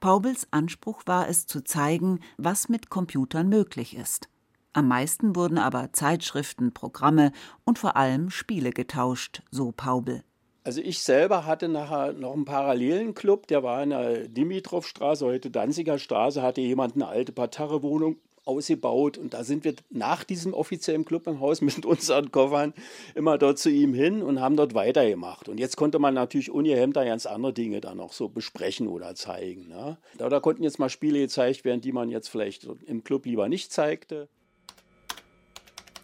Paubels 0.00 0.46
Anspruch 0.50 1.02
war 1.06 1.28
es 1.28 1.46
zu 1.46 1.64
zeigen, 1.64 2.20
was 2.36 2.68
mit 2.68 2.90
Computern 2.90 3.48
möglich 3.48 3.96
ist. 3.96 4.28
Am 4.74 4.88
meisten 4.88 5.36
wurden 5.36 5.58
aber 5.58 5.92
Zeitschriften, 5.92 6.72
Programme 6.72 7.32
und 7.64 7.78
vor 7.78 7.96
allem 7.96 8.30
Spiele 8.30 8.70
getauscht, 8.70 9.42
so 9.50 9.72
Paubel. 9.72 10.22
Also 10.64 10.80
ich 10.80 11.02
selber 11.02 11.44
hatte 11.44 11.68
nachher 11.68 12.12
noch 12.12 12.34
einen 12.34 12.44
parallelen 12.44 13.14
Club, 13.14 13.48
der 13.48 13.62
war 13.62 13.82
in 13.82 13.90
der 13.90 14.28
Dimitrovstraße, 14.28 15.26
heute 15.26 15.50
Danziger 15.50 15.98
Straße, 15.98 16.40
hatte 16.40 16.60
jemand 16.60 16.94
eine 16.94 17.08
alte 17.08 17.32
Parterre-Wohnung 17.32 18.16
ausgebaut 18.44 19.18
und 19.18 19.34
da 19.34 19.44
sind 19.44 19.64
wir 19.64 19.74
nach 19.90 20.24
diesem 20.24 20.52
offiziellen 20.52 21.04
Club 21.04 21.26
im 21.26 21.40
Haus 21.40 21.60
mit 21.60 21.84
unseren 21.86 22.32
Koffern 22.32 22.74
immer 23.14 23.38
dort 23.38 23.58
zu 23.58 23.70
ihm 23.70 23.94
hin 23.94 24.22
und 24.22 24.40
haben 24.40 24.56
dort 24.56 24.74
weitergemacht. 24.74 25.48
Und 25.48 25.58
jetzt 25.58 25.76
konnte 25.76 25.98
man 25.98 26.14
natürlich 26.14 26.50
ungehemmt 26.50 26.96
da 26.96 27.04
ganz 27.04 27.26
andere 27.26 27.52
Dinge 27.52 27.80
dann 27.80 27.98
noch 27.98 28.12
so 28.12 28.28
besprechen 28.28 28.88
oder 28.88 29.14
zeigen. 29.14 29.68
Ne? 29.68 29.98
Da, 30.18 30.28
da 30.28 30.40
konnten 30.40 30.62
jetzt 30.62 30.78
mal 30.78 30.88
Spiele 30.88 31.20
gezeigt 31.20 31.64
werden, 31.64 31.80
die 31.80 31.92
man 31.92 32.08
jetzt 32.08 32.28
vielleicht 32.28 32.68
im 32.86 33.04
Club 33.04 33.26
lieber 33.26 33.48
nicht 33.48 33.72
zeigte. 33.72 34.28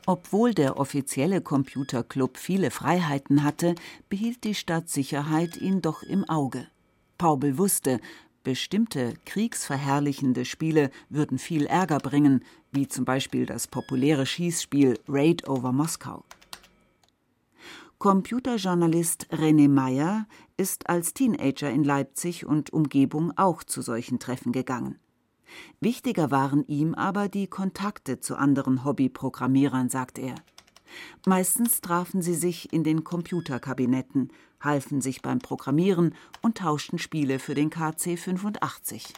Obwohl 0.06 0.54
der 0.54 0.78
offizielle 0.78 1.42
Computerclub 1.42 2.38
viele 2.38 2.70
Freiheiten 2.70 3.44
hatte, 3.44 3.74
behielt 4.08 4.44
die 4.44 4.54
Stadtsicherheit 4.54 5.58
ihn 5.58 5.82
doch 5.82 6.02
im 6.02 6.24
Auge. 6.24 6.66
Paubel 7.18 7.58
wusste, 7.58 8.00
bestimmte 8.42 9.14
kriegsverherrlichende 9.24 10.44
Spiele 10.44 10.90
würden 11.08 11.38
viel 11.38 11.66
Ärger 11.66 11.98
bringen, 11.98 12.44
wie 12.72 12.88
zum 12.88 13.04
Beispiel 13.04 13.46
das 13.46 13.66
populäre 13.66 14.26
Schießspiel 14.26 14.98
Raid 15.08 15.48
over 15.48 15.72
Moskau. 15.72 16.24
Computerjournalist 17.98 19.26
René 19.32 19.68
Meyer 19.68 20.26
ist 20.56 20.88
als 20.88 21.14
Teenager 21.14 21.68
in 21.68 21.82
Leipzig 21.82 22.46
und 22.46 22.72
Umgebung 22.72 23.32
auch 23.36 23.64
zu 23.64 23.82
solchen 23.82 24.20
Treffen 24.20 24.52
gegangen. 24.52 24.98
Wichtiger 25.80 26.30
waren 26.30 26.64
ihm 26.66 26.94
aber 26.94 27.28
die 27.28 27.48
Kontakte 27.48 28.20
zu 28.20 28.36
anderen 28.36 28.84
Hobbyprogrammierern, 28.84 29.88
sagt 29.88 30.18
er. 30.18 30.36
Meistens 31.26 31.80
trafen 31.80 32.22
sie 32.22 32.34
sich 32.34 32.72
in 32.72 32.84
den 32.84 33.04
Computerkabinetten, 33.04 34.32
halfen 34.60 35.00
sich 35.00 35.22
beim 35.22 35.38
Programmieren 35.38 36.14
und 36.42 36.58
tauschten 36.58 36.98
Spiele 36.98 37.38
für 37.38 37.54
den 37.54 37.70
KC 37.70 38.18
85. 38.18 39.12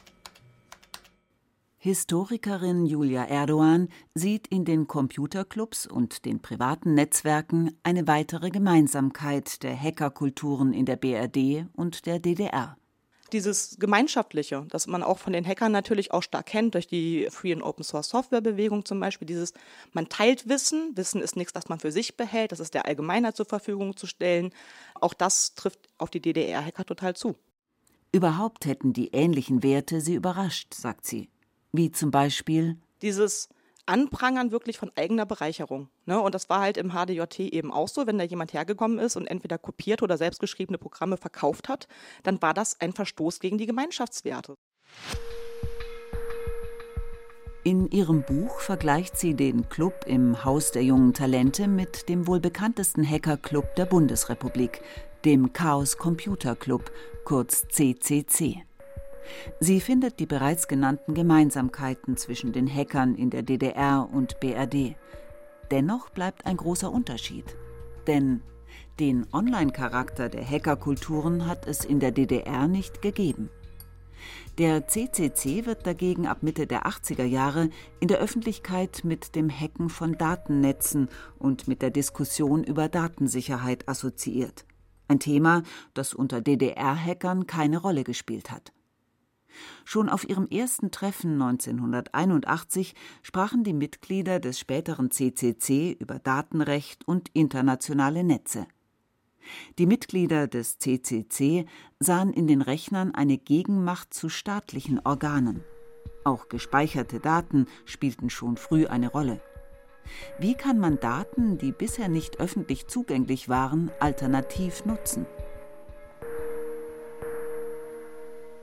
Historikerin 1.82 2.84
Julia 2.84 3.24
Erdogan 3.24 3.88
sieht 4.14 4.48
in 4.48 4.66
den 4.66 4.86
Computerclubs 4.86 5.86
und 5.86 6.26
den 6.26 6.42
privaten 6.42 6.92
Netzwerken 6.92 7.74
eine 7.82 8.06
weitere 8.06 8.50
Gemeinsamkeit 8.50 9.62
der 9.62 9.80
Hackerkulturen 9.80 10.74
in 10.74 10.84
der 10.84 10.96
BRD 10.96 11.66
und 11.74 12.04
der 12.04 12.18
DDR 12.18 12.76
dieses 13.32 13.76
Gemeinschaftliche, 13.78 14.66
das 14.68 14.86
man 14.86 15.02
auch 15.02 15.18
von 15.18 15.32
den 15.32 15.46
Hackern 15.46 15.72
natürlich 15.72 16.12
auch 16.12 16.22
stark 16.22 16.46
kennt, 16.46 16.74
durch 16.74 16.86
die 16.86 17.28
Free 17.30 17.52
and 17.52 17.62
Open 17.62 17.84
Source 17.84 18.08
Software 18.08 18.40
Bewegung 18.40 18.84
zum 18.84 19.00
Beispiel, 19.00 19.26
dieses, 19.26 19.52
man 19.92 20.08
teilt 20.08 20.48
Wissen, 20.48 20.92
Wissen 20.96 21.22
ist 21.22 21.36
nichts, 21.36 21.52
das 21.52 21.68
man 21.68 21.80
für 21.80 21.92
sich 21.92 22.16
behält, 22.16 22.52
das 22.52 22.60
ist 22.60 22.74
der 22.74 22.86
Allgemeinheit 22.86 23.36
zur 23.36 23.46
Verfügung 23.46 23.96
zu 23.96 24.06
stellen. 24.06 24.52
Auch 24.94 25.14
das 25.14 25.54
trifft 25.54 25.80
auf 25.98 26.10
die 26.10 26.20
DDR-Hacker 26.20 26.84
total 26.84 27.16
zu. 27.16 27.36
Überhaupt 28.12 28.66
hätten 28.66 28.92
die 28.92 29.08
ähnlichen 29.12 29.62
Werte 29.62 30.00
sie 30.00 30.14
überrascht, 30.14 30.74
sagt 30.74 31.06
sie. 31.06 31.28
Wie 31.72 31.92
zum 31.92 32.10
Beispiel 32.10 32.76
dieses 33.02 33.48
Anprangern 33.90 34.52
wirklich 34.52 34.78
von 34.78 34.92
eigener 34.94 35.26
Bereicherung. 35.26 35.88
Ne? 36.06 36.20
Und 36.20 36.34
das 36.34 36.48
war 36.48 36.60
halt 36.60 36.76
im 36.76 36.92
HDJT 36.92 37.40
eben 37.40 37.72
auch 37.72 37.88
so, 37.88 38.06
wenn 38.06 38.18
da 38.18 38.24
jemand 38.24 38.52
hergekommen 38.52 39.00
ist 39.00 39.16
und 39.16 39.26
entweder 39.26 39.58
kopiert 39.58 40.00
oder 40.02 40.16
selbstgeschriebene 40.16 40.78
Programme 40.78 41.16
verkauft 41.16 41.68
hat, 41.68 41.88
dann 42.22 42.40
war 42.40 42.54
das 42.54 42.80
ein 42.80 42.92
Verstoß 42.92 43.40
gegen 43.40 43.58
die 43.58 43.66
Gemeinschaftswerte. 43.66 44.54
In 47.64 47.90
ihrem 47.90 48.22
Buch 48.22 48.60
vergleicht 48.60 49.18
sie 49.18 49.34
den 49.34 49.68
Club 49.68 50.04
im 50.06 50.44
Haus 50.44 50.70
der 50.70 50.84
jungen 50.84 51.12
Talente 51.12 51.66
mit 51.66 52.08
dem 52.08 52.26
wohl 52.26 52.40
bekanntesten 52.40 53.06
Hackerclub 53.06 53.74
der 53.74 53.86
Bundesrepublik, 53.86 54.80
dem 55.24 55.52
Chaos 55.52 55.98
Computer 55.98 56.54
Club, 56.54 56.90
kurz 57.24 57.66
CCC. 57.68 58.69
Sie 59.60 59.80
findet 59.80 60.20
die 60.20 60.26
bereits 60.26 60.68
genannten 60.68 61.14
Gemeinsamkeiten 61.14 62.16
zwischen 62.16 62.52
den 62.52 62.72
Hackern 62.72 63.14
in 63.14 63.30
der 63.30 63.42
DDR 63.42 64.08
und 64.12 64.40
BRD. 64.40 64.96
Dennoch 65.70 66.10
bleibt 66.10 66.46
ein 66.46 66.56
großer 66.56 66.90
Unterschied. 66.90 67.56
Denn 68.06 68.42
den 68.98 69.26
Online-Charakter 69.32 70.28
der 70.28 70.48
Hackerkulturen 70.48 71.46
hat 71.46 71.66
es 71.66 71.84
in 71.84 72.00
der 72.00 72.10
DDR 72.10 72.68
nicht 72.68 73.02
gegeben. 73.02 73.50
Der 74.58 74.86
CCC 74.86 75.64
wird 75.64 75.86
dagegen 75.86 76.26
ab 76.26 76.42
Mitte 76.42 76.66
der 76.66 76.86
80er 76.86 77.24
Jahre 77.24 77.70
in 78.00 78.08
der 78.08 78.18
Öffentlichkeit 78.18 79.02
mit 79.04 79.34
dem 79.34 79.48
Hacken 79.48 79.88
von 79.88 80.18
Datennetzen 80.18 81.08
und 81.38 81.66
mit 81.66 81.80
der 81.80 81.90
Diskussion 81.90 82.62
über 82.64 82.88
Datensicherheit 82.88 83.88
assoziiert. 83.88 84.66
Ein 85.08 85.18
Thema, 85.18 85.62
das 85.94 86.12
unter 86.12 86.40
DDR-Hackern 86.40 87.46
keine 87.46 87.78
Rolle 87.78 88.04
gespielt 88.04 88.50
hat. 88.50 88.72
Schon 89.84 90.08
auf 90.08 90.28
ihrem 90.28 90.48
ersten 90.48 90.90
Treffen 90.90 91.40
1981 91.40 92.94
sprachen 93.22 93.64
die 93.64 93.72
Mitglieder 93.72 94.40
des 94.40 94.58
späteren 94.58 95.10
CCC 95.10 95.96
über 95.98 96.18
Datenrecht 96.18 97.06
und 97.06 97.28
internationale 97.32 98.24
Netze. 98.24 98.66
Die 99.78 99.86
Mitglieder 99.86 100.46
des 100.46 100.78
CCC 100.78 101.66
sahen 101.98 102.32
in 102.32 102.46
den 102.46 102.62
Rechnern 102.62 103.14
eine 103.14 103.38
Gegenmacht 103.38 104.14
zu 104.14 104.28
staatlichen 104.28 105.00
Organen. 105.04 105.62
Auch 106.24 106.48
gespeicherte 106.48 107.18
Daten 107.18 107.66
spielten 107.84 108.30
schon 108.30 108.56
früh 108.56 108.86
eine 108.86 109.08
Rolle. 109.08 109.40
Wie 110.38 110.54
kann 110.54 110.78
man 110.78 111.00
Daten, 111.00 111.58
die 111.58 111.72
bisher 111.72 112.08
nicht 112.08 112.40
öffentlich 112.40 112.86
zugänglich 112.86 113.48
waren, 113.48 113.90
alternativ 114.00 114.84
nutzen? 114.84 115.26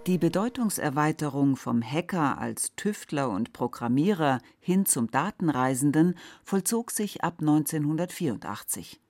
Die 0.08 0.18
Bedeutungserweiterung 0.18 1.58
vom 1.58 1.84
Hacker 1.84 2.38
als 2.38 2.74
Tüftler 2.78 3.30
und 3.30 3.52
Programmierer 3.52 4.40
hin 4.58 4.86
zum 4.86 5.12
Datenreisenden 5.12 6.18
vollzog 6.46 6.92
sich 6.92 7.26
ab 7.26 7.42
1984. 7.42 9.02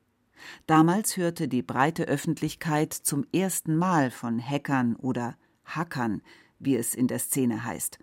Damals 0.66 1.16
hörte 1.16 1.48
die 1.48 1.62
breite 1.62 2.06
Öffentlichkeit 2.06 2.94
zum 2.94 3.28
ersten 3.32 3.78
Mal 3.78 4.10
von 4.10 4.40
Hackern 4.44 4.96
oder 4.96 5.38
Hackern, 5.66 6.24
wie 6.58 6.76
es 6.76 6.96
in 6.96 7.06
der 7.06 7.20
Szene 7.20 7.64
heißt. 7.64 8.00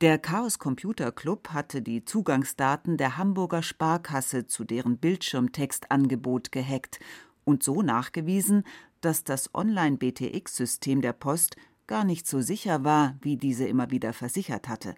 Der 0.00 0.18
Chaos 0.18 0.58
Computer 0.58 1.12
Club 1.12 1.50
hatte 1.50 1.80
die 1.80 2.04
Zugangsdaten 2.04 2.96
der 2.96 3.18
Hamburger 3.18 3.62
Sparkasse 3.62 4.48
zu 4.48 4.64
deren 4.64 4.98
Bildschirmtextangebot 4.98 6.50
gehackt 6.50 6.98
und 7.44 7.62
so 7.62 7.82
nachgewiesen, 7.82 8.64
dass 9.00 9.22
das 9.22 9.54
Online-BTX-System 9.54 11.00
der 11.00 11.12
Post 11.12 11.56
gar 11.86 12.04
nicht 12.04 12.26
so 12.26 12.40
sicher 12.40 12.84
war, 12.84 13.16
wie 13.20 13.36
diese 13.36 13.66
immer 13.66 13.90
wieder 13.90 14.12
versichert 14.12 14.68
hatte. 14.68 14.94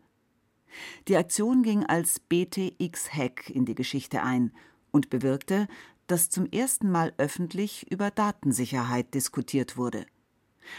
Die 1.08 1.16
Aktion 1.16 1.62
ging 1.62 1.84
als 1.84 2.20
BTX-Hack 2.20 3.50
in 3.50 3.64
die 3.64 3.74
Geschichte 3.74 4.22
ein 4.22 4.52
und 4.90 5.10
bewirkte, 5.10 5.68
dass 6.06 6.30
zum 6.30 6.46
ersten 6.46 6.90
Mal 6.90 7.12
öffentlich 7.18 7.90
über 7.90 8.10
Datensicherheit 8.10 9.14
diskutiert 9.14 9.76
wurde. 9.76 10.06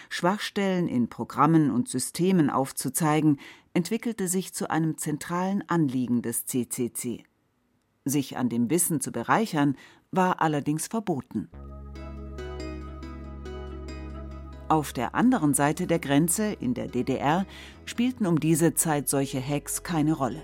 Schwachstellen 0.09 0.87
in 0.87 1.09
Programmen 1.09 1.71
und 1.71 1.89
Systemen 1.89 2.49
aufzuzeigen, 2.49 3.39
entwickelte 3.73 4.27
sich 4.27 4.53
zu 4.53 4.69
einem 4.69 4.97
zentralen 4.97 5.67
Anliegen 5.69 6.21
des 6.21 6.45
CCC. 6.45 7.23
Sich 8.05 8.37
an 8.37 8.49
dem 8.49 8.69
Wissen 8.69 9.01
zu 9.01 9.11
bereichern, 9.11 9.77
war 10.11 10.41
allerdings 10.41 10.87
verboten. 10.87 11.49
Auf 14.69 14.91
der 14.91 15.15
anderen 15.15 15.53
Seite 15.53 15.87
der 15.87 15.99
Grenze, 15.99 16.51
in 16.59 16.73
der 16.73 16.87
DDR, 16.87 17.45
spielten 17.85 18.25
um 18.25 18.39
diese 18.39 18.73
Zeit 18.73 19.07
solche 19.07 19.41
Hacks 19.41 19.83
keine 19.83 20.13
Rolle. 20.13 20.43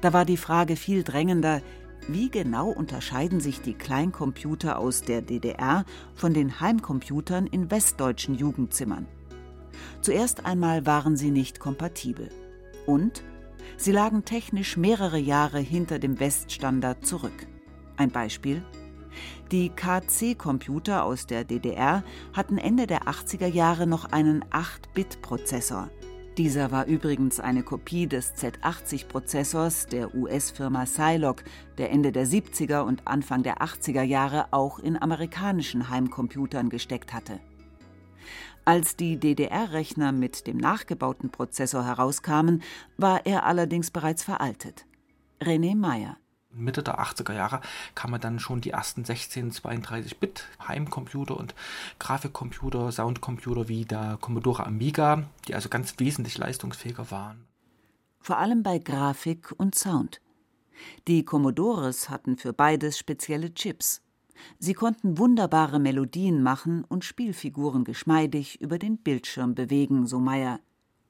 Da 0.00 0.12
war 0.12 0.24
die 0.24 0.36
Frage 0.36 0.74
viel 0.74 1.04
drängender, 1.04 1.62
wie 2.08 2.30
genau 2.30 2.70
unterscheiden 2.70 3.38
sich 3.38 3.60
die 3.60 3.74
Kleincomputer 3.74 4.78
aus 4.78 5.02
der 5.02 5.22
DDR 5.22 5.84
von 6.14 6.34
den 6.34 6.58
Heimcomputern 6.60 7.46
in 7.46 7.70
westdeutschen 7.70 8.34
Jugendzimmern? 8.34 9.06
Zuerst 10.00 10.44
einmal 10.44 10.86
waren 10.86 11.16
sie 11.16 11.30
nicht 11.30 11.60
kompatibel. 11.60 12.30
Und 12.86 13.22
sie 13.76 13.92
lagen 13.92 14.24
technisch 14.24 14.76
mehrere 14.76 15.18
Jahre 15.18 15.60
hinter 15.60 15.98
dem 15.98 16.18
Weststandard 16.18 17.06
zurück. 17.06 17.46
Ein 17.96 18.10
Beispiel? 18.10 18.62
Die 19.50 19.70
KC-Computer 19.70 21.04
aus 21.04 21.26
der 21.26 21.44
DDR 21.44 22.02
hatten 22.32 22.58
Ende 22.58 22.86
der 22.86 23.04
80er 23.04 23.46
Jahre 23.46 23.86
noch 23.86 24.06
einen 24.06 24.44
8-Bit-Prozessor. 24.44 25.88
Dieser 26.38 26.70
war 26.70 26.86
übrigens 26.86 27.40
eine 27.40 27.64
Kopie 27.64 28.06
des 28.06 28.34
Z80-Prozessors 28.34 29.86
der 29.86 30.14
US-Firma 30.14 30.86
Zilog, 30.86 31.42
der 31.78 31.90
Ende 31.90 32.12
der 32.12 32.28
70er 32.28 32.82
und 32.82 33.08
Anfang 33.08 33.42
der 33.42 33.58
80er 33.58 34.02
Jahre 34.02 34.46
auch 34.52 34.78
in 34.78 35.00
amerikanischen 35.00 35.90
Heimcomputern 35.90 36.68
gesteckt 36.68 37.12
hatte. 37.12 37.40
Als 38.64 38.94
die 38.94 39.18
DDR-Rechner 39.18 40.12
mit 40.12 40.46
dem 40.46 40.58
nachgebauten 40.58 41.30
Prozessor 41.30 41.84
herauskamen, 41.84 42.62
war 42.96 43.26
er 43.26 43.44
allerdings 43.44 43.90
bereits 43.90 44.22
veraltet. 44.22 44.86
René 45.40 45.74
Meyer 45.74 46.18
Mitte 46.50 46.82
der 46.82 46.98
80er 46.98 47.34
Jahre 47.34 47.60
kamen 47.94 48.20
dann 48.20 48.38
schon 48.38 48.60
die 48.60 48.70
ersten 48.70 49.04
16, 49.04 49.52
32-Bit 49.52 50.44
Heimcomputer 50.66 51.36
und 51.36 51.54
Grafikcomputer, 51.98 52.90
Soundcomputer 52.90 53.68
wie 53.68 53.84
der 53.84 54.18
Commodore 54.20 54.66
Amiga, 54.66 55.24
die 55.46 55.54
also 55.54 55.68
ganz 55.68 55.94
wesentlich 55.98 56.38
leistungsfähiger 56.38 57.10
waren. 57.10 57.44
Vor 58.20 58.38
allem 58.38 58.62
bei 58.62 58.78
Grafik 58.78 59.54
und 59.56 59.74
Sound. 59.74 60.20
Die 61.06 61.24
Commodores 61.24 62.08
hatten 62.08 62.36
für 62.36 62.52
beides 62.52 62.98
spezielle 62.98 63.52
Chips. 63.54 64.02
Sie 64.58 64.74
konnten 64.74 65.18
wunderbare 65.18 65.80
Melodien 65.80 66.42
machen 66.42 66.84
und 66.84 67.04
Spielfiguren 67.04 67.84
geschmeidig 67.84 68.60
über 68.60 68.78
den 68.78 68.98
Bildschirm 68.98 69.54
bewegen, 69.54 70.06
so 70.06 70.18
Meyer. 70.18 70.60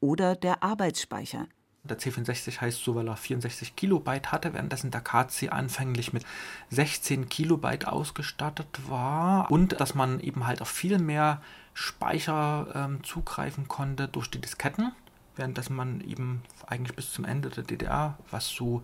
Oder 0.00 0.37
der 0.37 0.62
Arbeitsspeicher. 0.62 1.47
Der 1.88 1.99
C64 1.99 2.61
heißt 2.61 2.83
so, 2.83 2.95
weil 2.95 3.09
er 3.09 3.16
64 3.16 3.76
Kilobyte 3.76 4.33
hatte, 4.33 4.52
währenddessen 4.54 4.90
der 4.90 5.00
KC 5.00 5.50
anfänglich 5.50 6.12
mit 6.12 6.25
16 6.71 7.28
Kilobyte 7.28 7.87
ausgestattet 7.87 8.80
war 8.88 9.50
und 9.50 9.80
dass 9.80 9.95
man 9.95 10.21
eben 10.21 10.47
halt 10.47 10.61
auf 10.61 10.68
viel 10.68 10.99
mehr 10.99 11.42
Speicher 11.75 12.66
ähm, 12.75 13.04
zugreifen 13.04 13.68
konnte 13.68 14.09
durch 14.09 14.28
die 14.28 14.40
Disketten, 14.40 14.92
währenddessen 15.37 15.76
man 15.76 16.00
eben 16.00 16.42
eigentlich 16.66 16.97
bis 16.97 17.12
zum 17.12 17.25
Ende 17.25 17.50
der 17.50 17.64
DDR, 17.64 18.18
was 18.30 18.49
so 18.49 18.83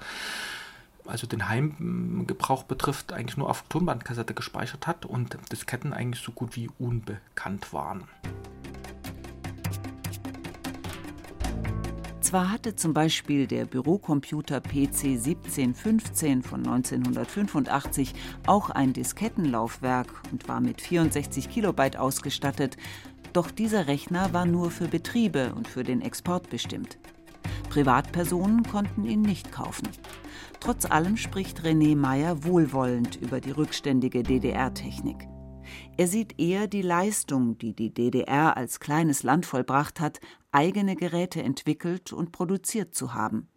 also 1.07 1.27
den 1.27 1.49
Heimgebrauch 1.49 2.63
betrifft, 2.63 3.13
eigentlich 3.13 3.37
nur 3.37 3.51
auf 3.51 3.65
Tonbandkassette 3.69 4.35
gespeichert 4.35 4.87
hat 4.87 5.05
und 5.05 5.37
Disketten 5.53 5.93
eigentlich 5.93 6.23
so 6.23 6.33
gut 6.33 6.57
wie 6.57 6.71
unbekannt 6.79 7.73
waren. 7.73 8.05
Zwar 12.35 12.51
hatte 12.51 12.75
zum 12.75 12.93
Beispiel 12.95 13.47
der 13.47 13.65
Bürocomputer 13.65 14.61
PC 14.61 15.23
1715 15.23 16.43
von 16.43 16.67
1985 16.67 18.13
auch 18.49 18.71
ein 18.71 18.93
Diskettenlaufwerk 18.93 20.09
und 20.33 20.49
war 20.49 20.61
mit 20.61 20.81
64 20.81 21.49
Kilobyte 21.49 21.97
ausgestattet, 21.97 22.77
doch 23.33 23.53
dieser 23.53 23.87
Rechner 23.87 24.33
war 24.33 24.47
nur 24.47 24.73
für 24.73 24.89
Betriebe 24.89 25.55
und 25.55 25.69
für 25.69 25.85
den 25.85 26.01
Export 26.01 26.51
bestimmt. 26.51 26.99
Privatpersonen 27.71 28.65
konnten 28.65 29.05
ihn 29.05 29.23
nicht 29.23 29.53
kaufen. 29.53 29.87
Trotz 30.59 30.87
allem 30.87 31.17
spricht 31.17 31.61
René 31.61 31.95
Meyer 31.95 32.43
wohlwollend 32.43 33.15
über 33.15 33.41
die 33.41 33.53
rückständige 33.53 34.25
DDR-Technik. 34.25 35.29
Er 35.97 36.09
sieht 36.09 36.39
eher 36.41 36.67
die 36.67 36.83
Leistung, 36.83 37.59
die 37.59 37.75
die 37.75 37.93
DDR 37.93 38.57
als 38.57 38.81
kleines 38.81 39.23
Land 39.23 39.47
vollbracht 39.47 40.01
hat, 40.01 40.21
eigene 40.53 40.97
Geräte 40.97 41.43
entwickelt 41.43 42.13
und 42.13 42.33
produziert 42.33 42.95
zu 42.95 43.15
haben. 43.15 43.49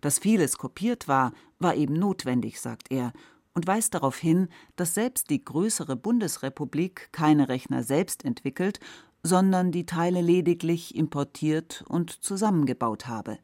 Dass 0.00 0.18
vieles 0.18 0.58
kopiert 0.58 1.08
war, 1.08 1.32
war 1.58 1.74
eben 1.74 1.94
notwendig, 1.94 2.60
sagt 2.60 2.90
er, 2.90 3.12
und 3.54 3.66
weist 3.66 3.94
darauf 3.94 4.16
hin, 4.16 4.48
dass 4.76 4.94
selbst 4.94 5.30
die 5.30 5.44
größere 5.44 5.96
Bundesrepublik 5.96 7.10
keine 7.12 7.48
Rechner 7.48 7.82
selbst 7.82 8.24
entwickelt, 8.24 8.80
sondern 9.22 9.72
die 9.72 9.86
Teile 9.86 10.20
lediglich 10.20 10.94
importiert 10.94 11.84
und 11.88 12.10
zusammengebaut 12.10 13.06
habe. 13.06 13.38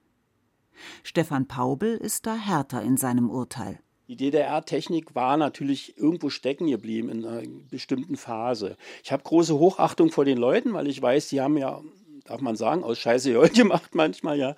Stefan 1.03 1.47
Paubel 1.47 1.97
ist 1.97 2.27
da 2.27 2.35
härter 2.35 2.83
in 2.83 2.97
seinem 2.97 3.31
Urteil. 3.31 3.81
Die 4.09 4.16
DDR-Technik 4.16 5.14
war 5.14 5.37
natürlich 5.37 5.99
irgendwo 5.99 6.31
stecken 6.31 6.66
geblieben 6.66 7.11
in 7.11 7.27
einer 7.27 7.42
bestimmten 7.71 8.16
Phase. 8.16 8.79
Ich 9.05 9.12
habe 9.12 9.23
große 9.23 9.59
Hochachtung 9.59 10.11
vor 10.11 10.25
den 10.25 10.38
Leuten, 10.38 10.73
weil 10.73 10.88
ich 10.88 11.01
weiß, 11.03 11.29
die 11.29 11.42
haben 11.42 11.59
ja, 11.59 11.83
darf 12.25 12.40
man 12.40 12.57
sagen, 12.57 12.85
aus 12.85 12.99
Scheiße 12.99 13.35
Gold 13.35 13.53
gemacht 13.55 13.94
manchmal 13.94 14.38
ja. 14.38 14.57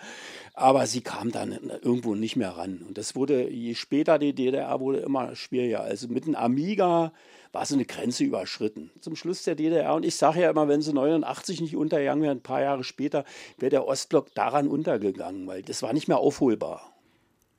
Aber 0.54 0.86
sie 0.86 1.00
kam 1.00 1.32
dann 1.32 1.58
irgendwo 1.82 2.14
nicht 2.14 2.36
mehr 2.36 2.50
ran. 2.50 2.84
Und 2.86 2.96
das 2.96 3.16
wurde, 3.16 3.50
je 3.50 3.74
später 3.74 4.20
die 4.20 4.34
DDR 4.34 4.78
wurde, 4.78 5.00
immer 5.00 5.34
schwieriger. 5.34 5.80
Also 5.80 6.06
mit 6.06 6.26
einem 6.26 6.36
Amiga 6.36 7.12
war 7.50 7.66
so 7.66 7.74
eine 7.74 7.86
Grenze 7.86 8.22
überschritten. 8.22 8.92
Zum 9.00 9.16
Schluss 9.16 9.42
der 9.42 9.56
DDR. 9.56 9.96
Und 9.96 10.04
ich 10.04 10.14
sage 10.14 10.42
ja 10.42 10.50
immer, 10.50 10.68
wenn 10.68 10.80
sie 10.80 10.92
89 10.92 11.60
nicht 11.60 11.74
untergegangen 11.74 12.22
wäre, 12.22 12.36
ein 12.36 12.42
paar 12.42 12.62
Jahre 12.62 12.84
später, 12.84 13.24
wäre 13.58 13.70
der 13.70 13.88
Ostblock 13.88 14.32
daran 14.32 14.68
untergegangen, 14.68 15.48
weil 15.48 15.62
das 15.62 15.82
war 15.82 15.92
nicht 15.92 16.06
mehr 16.06 16.18
aufholbar. 16.18 16.99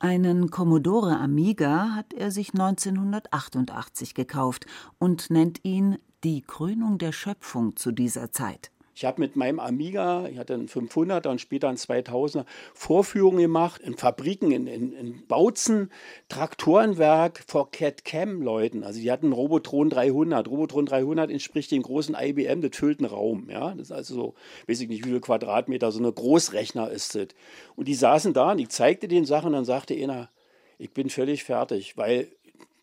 Einen 0.04 0.50
Commodore 0.50 1.20
Amiga 1.20 1.94
hat 1.94 2.12
er 2.12 2.32
sich 2.32 2.56
1988 2.56 4.16
gekauft 4.16 4.66
und 4.98 5.30
nennt 5.30 5.64
ihn 5.64 6.00
die 6.24 6.42
Krönung 6.42 6.98
der 6.98 7.12
Schöpfung 7.12 7.76
zu 7.76 7.92
dieser 7.92 8.32
Zeit. 8.32 8.72
Ich 8.93 9.06
habe 9.06 9.21
mit 9.21 9.36
meinem 9.36 9.60
Amiga, 9.60 10.27
ich 10.27 10.38
hatte 10.38 10.54
einen 10.54 10.67
500er 10.67 11.30
und 11.30 11.39
später 11.39 11.69
einen 11.69 11.77
2000er, 11.77 12.45
Vorführungen 12.73 13.39
gemacht 13.39 13.82
in 13.82 13.95
Fabriken, 13.95 14.51
in, 14.51 14.67
in, 14.67 14.93
in 14.93 15.27
Bautzen, 15.27 15.91
Traktorenwerk 16.30 17.43
vor 17.47 17.71
CAD-Cam-Leuten. 17.71 18.84
Also 18.84 18.99
die 18.99 19.12
hatten 19.12 19.27
einen 19.27 19.34
Robotron 19.34 19.89
300. 19.89 20.47
Robotron 20.47 20.86
300 20.86 21.32
entspricht 21.32 21.71
dem 21.71 21.84
großen 21.84 22.15
IBM, 22.19 22.62
das 22.62 22.75
füllt 22.75 22.99
einen 22.99 23.10
Raum. 23.10 23.49
Ja? 23.49 23.71
Das 23.71 23.88
ist 23.88 23.91
also 23.91 24.13
so, 24.13 24.34
weiß 24.67 24.82
ich 24.82 24.89
nicht, 24.89 25.06
wie 25.06 25.10
viele 25.10 25.21
Quadratmeter, 25.21 25.91
so 25.91 26.04
ein 26.04 26.13
Großrechner 26.13 26.89
ist 26.91 27.15
das. 27.15 27.27
Und 27.75 27.88
die 27.88 27.95
saßen 27.95 28.34
da 28.34 28.51
und 28.51 28.60
ich 28.60 28.69
zeigte 28.69 29.08
den 29.08 29.25
Sachen 29.25 29.47
und 29.47 29.54
dann 29.54 29.65
sagte 29.65 29.93
einer, 29.95 30.30
ich 30.77 30.91
bin 30.91 31.10
völlig 31.10 31.43
fertig, 31.43 31.95
weil 31.95 32.27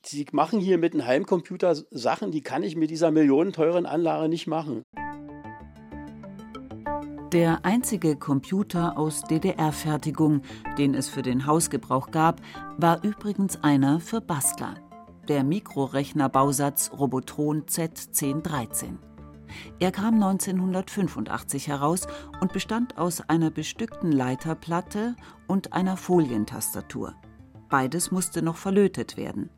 sie 0.03 0.27
machen 0.33 0.61
hier 0.61 0.79
mit 0.79 0.95
einem 0.95 1.07
Heimcomputer 1.07 1.75
Sachen, 1.91 2.31
die 2.31 2.43
kann 2.43 2.63
ich 2.63 2.77
mit 2.77 2.91
dieser 2.91 3.11
millionenteuren 3.11 3.87
Anlage 3.87 4.29
nicht 4.29 4.47
machen. 4.47 4.85
Der 7.33 7.63
einzige 7.63 8.17
Computer 8.17 8.97
aus 8.97 9.21
DDR-Fertigung, 9.23 10.41
den 10.79 10.95
es 10.95 11.11
für 11.11 11.21
den 11.21 11.45
Hausgebrauch 11.45 12.11
gab, 12.11 12.41
war 12.79 13.05
übrigens 13.05 13.63
einer 13.63 14.01
für 14.01 14.23
Bastler, 14.23 14.77
der 15.29 15.45
Mikrorechnerbausatz 15.45 16.91
Robotron 16.99 17.65
Z1013. 17.65 18.97
Er 19.79 19.93
kam 19.93 20.15
1985 20.15 21.69
heraus 21.69 22.07
und 22.41 22.55
bestand 22.55 22.97
aus 22.97 23.21
einer 23.29 23.51
bestückten 23.51 24.11
Leiterplatte 24.11 25.15
und 25.47 25.75
einer 25.75 25.99
Folientastatur. 25.99 27.15
Beides 27.69 28.11
musste 28.11 28.41
noch 28.41 28.57
verlötet 28.57 29.19
werden. 29.19 29.51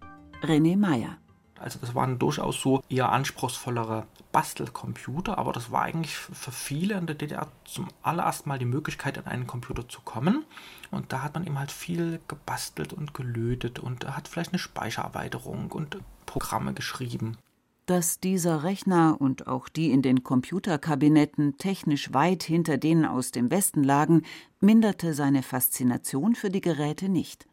René 0.43 0.77
Meyer. 0.77 1.19
Also 1.61 1.79
das 1.79 1.95
waren 1.95 2.19
durchaus 2.19 2.61
so 2.61 2.83
eher 2.89 3.13
anspruchsvollere 3.13 4.07
Bastelcomputer, 4.33 5.37
aber 5.37 5.53
das 5.53 5.71
war 5.71 5.83
eigentlich 5.83 6.17
für 6.17 6.53
viele 6.53 6.97
in 6.97 7.07
der 7.07 7.17
DDR 7.17 7.49
zum 7.65 7.89
allerersten 8.03 8.49
Mal 8.49 8.59
die 8.59 8.65
Möglichkeit, 8.65 9.19
an 9.19 9.27
einen 9.27 9.47
Computer 9.47 9.87
zu 9.87 10.01
kommen. 10.01 10.45
Und 10.91 11.13
da 11.13 11.23
hat 11.23 11.35
man 11.35 11.47
eben 11.47 11.59
halt 11.59 11.71
viel 11.71 12.21
gebastelt 12.29 12.95
und 12.95 13.13
gelötet 13.13 13.79
und 13.79 14.07
hat 14.07 14.27
vielleicht 14.27 14.53
eine 14.53 14.59
Speichererweiterung 14.59 15.71
und 15.71 15.99
Programme 16.25 16.73
geschrieben. 16.73 17.37
Dass 17.85 18.21
dieser 18.21 18.63
Rechner 18.63 19.21
und 19.21 19.47
auch 19.47 19.69
die 19.69 19.91
in 19.91 20.01
den 20.01 20.23
Computerkabinetten 20.23 21.59
technisch 21.59 22.15
weit 22.15 22.43
hinter 22.43 22.79
denen 22.79 23.05
aus 23.05 23.33
dem 23.33 23.51
Westen 23.51 23.85
lagen, 23.85 24.23
minderte 24.61 25.13
seine 25.13 25.43
Faszination 25.43 26.37
für 26.37 26.51
die 26.51 26.61
Geräte 26.61 27.09
nicht. 27.09 27.50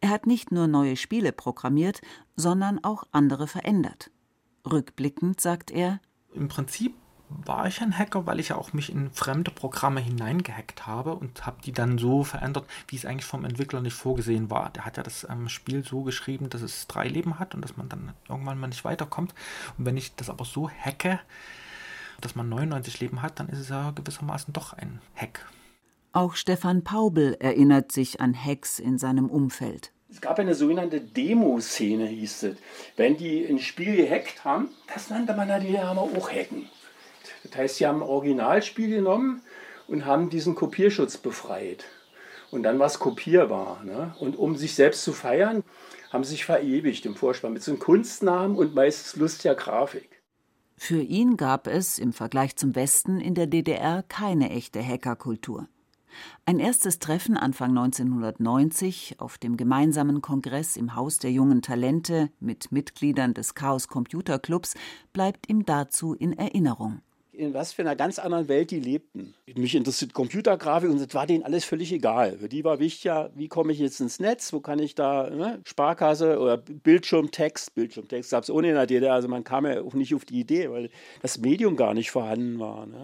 Er 0.00 0.10
hat 0.10 0.26
nicht 0.26 0.52
nur 0.52 0.66
neue 0.66 0.96
Spiele 0.96 1.32
programmiert, 1.32 2.00
sondern 2.36 2.82
auch 2.82 3.04
andere 3.12 3.46
verändert. 3.46 4.10
Rückblickend 4.70 5.40
sagt 5.40 5.70
er: 5.70 6.00
Im 6.32 6.48
Prinzip 6.48 6.94
war 7.30 7.66
ich 7.66 7.80
ein 7.80 7.96
Hacker, 7.96 8.26
weil 8.26 8.40
ich 8.40 8.48
ja 8.48 8.56
auch 8.56 8.72
mich 8.72 8.90
in 8.90 9.10
fremde 9.12 9.50
Programme 9.50 10.00
hineingehackt 10.00 10.86
habe 10.86 11.14
und 11.14 11.46
habe 11.46 11.62
die 11.62 11.72
dann 11.72 11.98
so 11.98 12.24
verändert, 12.24 12.66
wie 12.88 12.96
es 12.96 13.06
eigentlich 13.06 13.24
vom 13.24 13.44
Entwickler 13.44 13.80
nicht 13.80 13.94
vorgesehen 13.94 14.50
war. 14.50 14.70
Der 14.70 14.84
hat 14.84 14.96
ja 14.96 15.02
das 15.02 15.26
ähm, 15.28 15.48
Spiel 15.48 15.84
so 15.84 16.02
geschrieben, 16.02 16.50
dass 16.50 16.62
es 16.62 16.86
drei 16.88 17.08
Leben 17.08 17.38
hat 17.38 17.54
und 17.54 17.62
dass 17.62 17.76
man 17.76 17.88
dann 17.88 18.14
irgendwann 18.28 18.58
mal 18.58 18.66
nicht 18.66 18.84
weiterkommt. 18.84 19.34
Und 19.78 19.86
wenn 19.86 19.96
ich 19.96 20.14
das 20.16 20.28
aber 20.28 20.44
so 20.44 20.68
hacke, 20.68 21.20
dass 22.20 22.34
man 22.34 22.48
99 22.48 23.00
Leben 23.00 23.22
hat, 23.22 23.38
dann 23.40 23.48
ist 23.48 23.58
es 23.58 23.68
ja 23.68 23.92
gewissermaßen 23.92 24.52
doch 24.52 24.72
ein 24.72 25.00
Hack. 25.14 25.46
Auch 26.12 26.34
Stefan 26.34 26.82
Paubel 26.82 27.36
erinnert 27.38 27.92
sich 27.92 28.20
an 28.20 28.34
Hacks 28.34 28.80
in 28.80 28.98
seinem 28.98 29.30
Umfeld. 29.30 29.92
Es 30.10 30.20
gab 30.20 30.40
eine 30.40 30.56
sogenannte 30.56 31.00
Demo-Szene, 31.00 32.06
hieß 32.06 32.42
es. 32.42 32.56
Wenn 32.96 33.16
die 33.16 33.46
ein 33.46 33.60
Spiel 33.60 33.94
gehackt 33.94 34.44
haben, 34.44 34.70
das 34.92 35.08
nannte 35.08 35.34
man 35.34 35.46
dann 35.46 35.64
ja 35.64 35.88
auch 35.92 36.28
Hacken. 36.28 36.68
Das 37.44 37.56
heißt, 37.56 37.76
sie 37.76 37.86
haben 37.86 37.98
ein 37.98 38.08
Originalspiel 38.08 38.90
genommen 38.90 39.42
und 39.86 40.04
haben 40.04 40.30
diesen 40.30 40.56
Kopierschutz 40.56 41.16
befreit. 41.16 41.84
Und 42.50 42.64
dann 42.64 42.80
war 42.80 42.86
es 42.86 42.98
kopierbar. 42.98 43.84
Ne? 43.84 44.12
Und 44.18 44.36
um 44.36 44.56
sich 44.56 44.74
selbst 44.74 45.04
zu 45.04 45.12
feiern, 45.12 45.62
haben 46.12 46.24
sie 46.24 46.32
sich 46.32 46.44
verewigt 46.44 47.06
im 47.06 47.14
Vorspann 47.14 47.52
mit 47.52 47.62
so 47.62 47.70
einem 47.70 47.78
Kunstnamen 47.78 48.56
und 48.56 48.74
meistens 48.74 49.14
lustiger 49.14 49.54
Grafik. 49.54 50.20
Für 50.76 51.00
ihn 51.00 51.36
gab 51.36 51.68
es 51.68 52.00
im 52.00 52.12
Vergleich 52.12 52.56
zum 52.56 52.74
Westen 52.74 53.20
in 53.20 53.36
der 53.36 53.46
DDR 53.46 54.02
keine 54.08 54.50
echte 54.50 54.84
Hackerkultur. 54.84 55.68
Ein 56.46 56.58
erstes 56.58 56.98
Treffen 56.98 57.36
Anfang 57.36 57.70
1990 57.70 59.16
auf 59.18 59.38
dem 59.38 59.56
gemeinsamen 59.56 60.22
Kongress 60.22 60.76
im 60.76 60.96
Haus 60.96 61.18
der 61.18 61.32
jungen 61.32 61.62
Talente 61.62 62.30
mit 62.40 62.72
Mitgliedern 62.72 63.34
des 63.34 63.54
Chaos 63.54 63.88
Computer 63.88 64.38
Clubs 64.38 64.74
bleibt 65.12 65.48
ihm 65.48 65.64
dazu 65.64 66.14
in 66.14 66.32
Erinnerung. 66.32 67.00
In 67.32 67.54
was 67.54 67.72
für 67.72 67.82
einer 67.82 67.96
ganz 67.96 68.18
anderen 68.18 68.48
Welt 68.48 68.70
die 68.70 68.80
lebten. 68.80 69.34
Mich 69.54 69.74
interessiert 69.74 70.12
Computergrafik 70.12 70.90
und 70.90 71.00
das 71.00 71.14
war 71.14 71.26
denen 71.26 71.42
alles 71.42 71.64
völlig 71.64 71.90
egal. 71.90 72.36
Für 72.36 72.50
die 72.50 72.64
war 72.64 72.80
wichtig, 72.80 73.10
wie 73.34 73.48
komme 73.48 73.72
ich 73.72 73.78
jetzt 73.78 74.00
ins 74.00 74.20
Netz, 74.20 74.52
wo 74.52 74.60
kann 74.60 74.78
ich 74.78 74.94
da, 74.94 75.30
ne? 75.30 75.60
Sparkasse 75.64 76.38
oder 76.38 76.58
Bildschirmtext. 76.58 77.74
Bildschirmtext 77.74 78.30
gab 78.32 78.42
es 78.42 78.50
ohne 78.50 78.68
in 78.68 78.74
der 78.74 78.86
DDR, 78.86 79.14
also 79.14 79.28
man 79.28 79.44
kam 79.44 79.64
ja 79.64 79.80
auch 79.80 79.94
nicht 79.94 80.14
auf 80.14 80.26
die 80.26 80.40
Idee, 80.40 80.70
weil 80.70 80.90
das 81.22 81.38
Medium 81.38 81.76
gar 81.76 81.94
nicht 81.94 82.10
vorhanden 82.10 82.58
war. 82.58 82.84
Ne? 82.84 83.02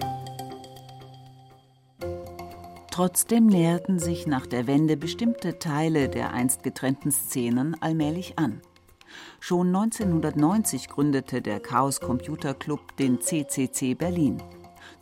Trotzdem 2.96 3.44
näherten 3.44 3.98
sich 3.98 4.26
nach 4.26 4.46
der 4.46 4.66
Wende 4.66 4.96
bestimmte 4.96 5.58
Teile 5.58 6.08
der 6.08 6.32
einst 6.32 6.62
getrennten 6.62 7.12
Szenen 7.12 7.76
allmählich 7.82 8.38
an. 8.38 8.62
Schon 9.38 9.66
1990 9.66 10.88
gründete 10.88 11.42
der 11.42 11.60
Chaos 11.60 12.00
Computer 12.00 12.54
Club 12.54 12.96
den 12.96 13.20
CCC 13.20 13.92
Berlin, 13.92 14.42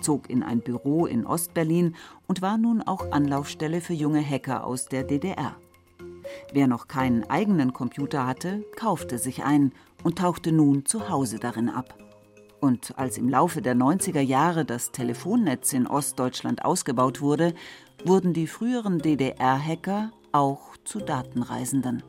zog 0.00 0.28
in 0.28 0.42
ein 0.42 0.59
Büro 0.59 1.07
in 1.07 1.24
Ostberlin 1.24 1.94
und 2.26 2.42
war 2.42 2.59
nun 2.59 2.83
auch 2.83 3.12
Anlaufstelle 3.12 3.80
für 3.80 3.94
junge 3.94 4.28
Hacker 4.28 4.66
aus 4.66 4.87
der 4.87 5.04
DDR. 5.04 5.54
Wer 6.52 6.66
noch 6.66 6.88
keinen 6.88 7.22
eigenen 7.30 7.72
Computer 7.72 8.26
hatte, 8.26 8.64
kaufte 8.74 9.18
sich 9.18 9.44
einen 9.44 9.72
und 10.02 10.18
tauchte 10.18 10.50
nun 10.50 10.85
zu 10.85 11.11
Hause 11.11 11.38
darin 11.38 11.68
ab. 11.68 12.04
Und 12.64 12.98
als 12.98 13.18
im 13.18 13.29
Laufe 13.29 13.61
der 13.61 13.74
90er 13.74 14.22
Jahre 14.22 14.64
das 14.64 14.90
Telefonnetz 14.90 15.74
in 15.74 15.87
Ostdeutschland 15.87 16.64
ausgebaut 16.64 17.20
wurde, 17.20 17.53
wurden 18.07 18.33
die 18.33 18.46
früheren 18.46 19.00
DDR-Hacker 19.00 20.12
auch 20.33 20.74
zu 20.83 21.00
Datenreisenden. 21.00 22.03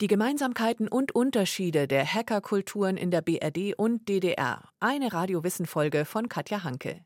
Die 0.00 0.08
Gemeinsamkeiten 0.08 0.88
und 0.88 1.14
Unterschiede 1.14 1.86
der 1.86 2.04
Hackerkulturen 2.04 2.96
in 2.96 3.12
der 3.12 3.22
BRD 3.22 3.72
und 3.76 4.08
DDR. 4.08 4.68
Eine 4.80 5.12
Radiowissen-Folge 5.12 6.04
von 6.04 6.28
Katja 6.28 6.64
Hanke. 6.64 7.04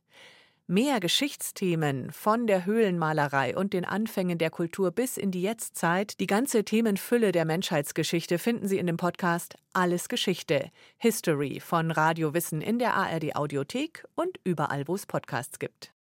Mehr 0.71 1.01
Geschichtsthemen 1.01 2.13
von 2.13 2.47
der 2.47 2.67
Höhlenmalerei 2.67 3.57
und 3.57 3.73
den 3.73 3.87
Anfängen 3.87 4.37
der 4.37 4.51
Kultur 4.51 4.91
bis 4.91 5.17
in 5.17 5.31
die 5.31 5.41
Jetztzeit, 5.41 6.21
die 6.21 6.27
ganze 6.27 6.63
Themenfülle 6.63 7.33
der 7.33 7.47
Menschheitsgeschichte 7.47 8.37
finden 8.37 8.69
Sie 8.69 8.77
in 8.77 8.87
dem 8.87 8.99
Podcast 8.99 9.55
Alles 9.73 10.11
Geschichte, 10.11 10.71
History 10.99 11.61
von 11.61 11.91
Radio 11.91 12.35
Wissen 12.35 12.61
in 12.61 12.79
der 12.79 12.93
ARD 12.93 13.35
Audiothek 13.35 14.05
und 14.15 14.39
überall, 14.45 14.87
wo 14.89 14.95
es 14.95 15.07
Podcasts 15.07 15.59
gibt. 15.59 15.95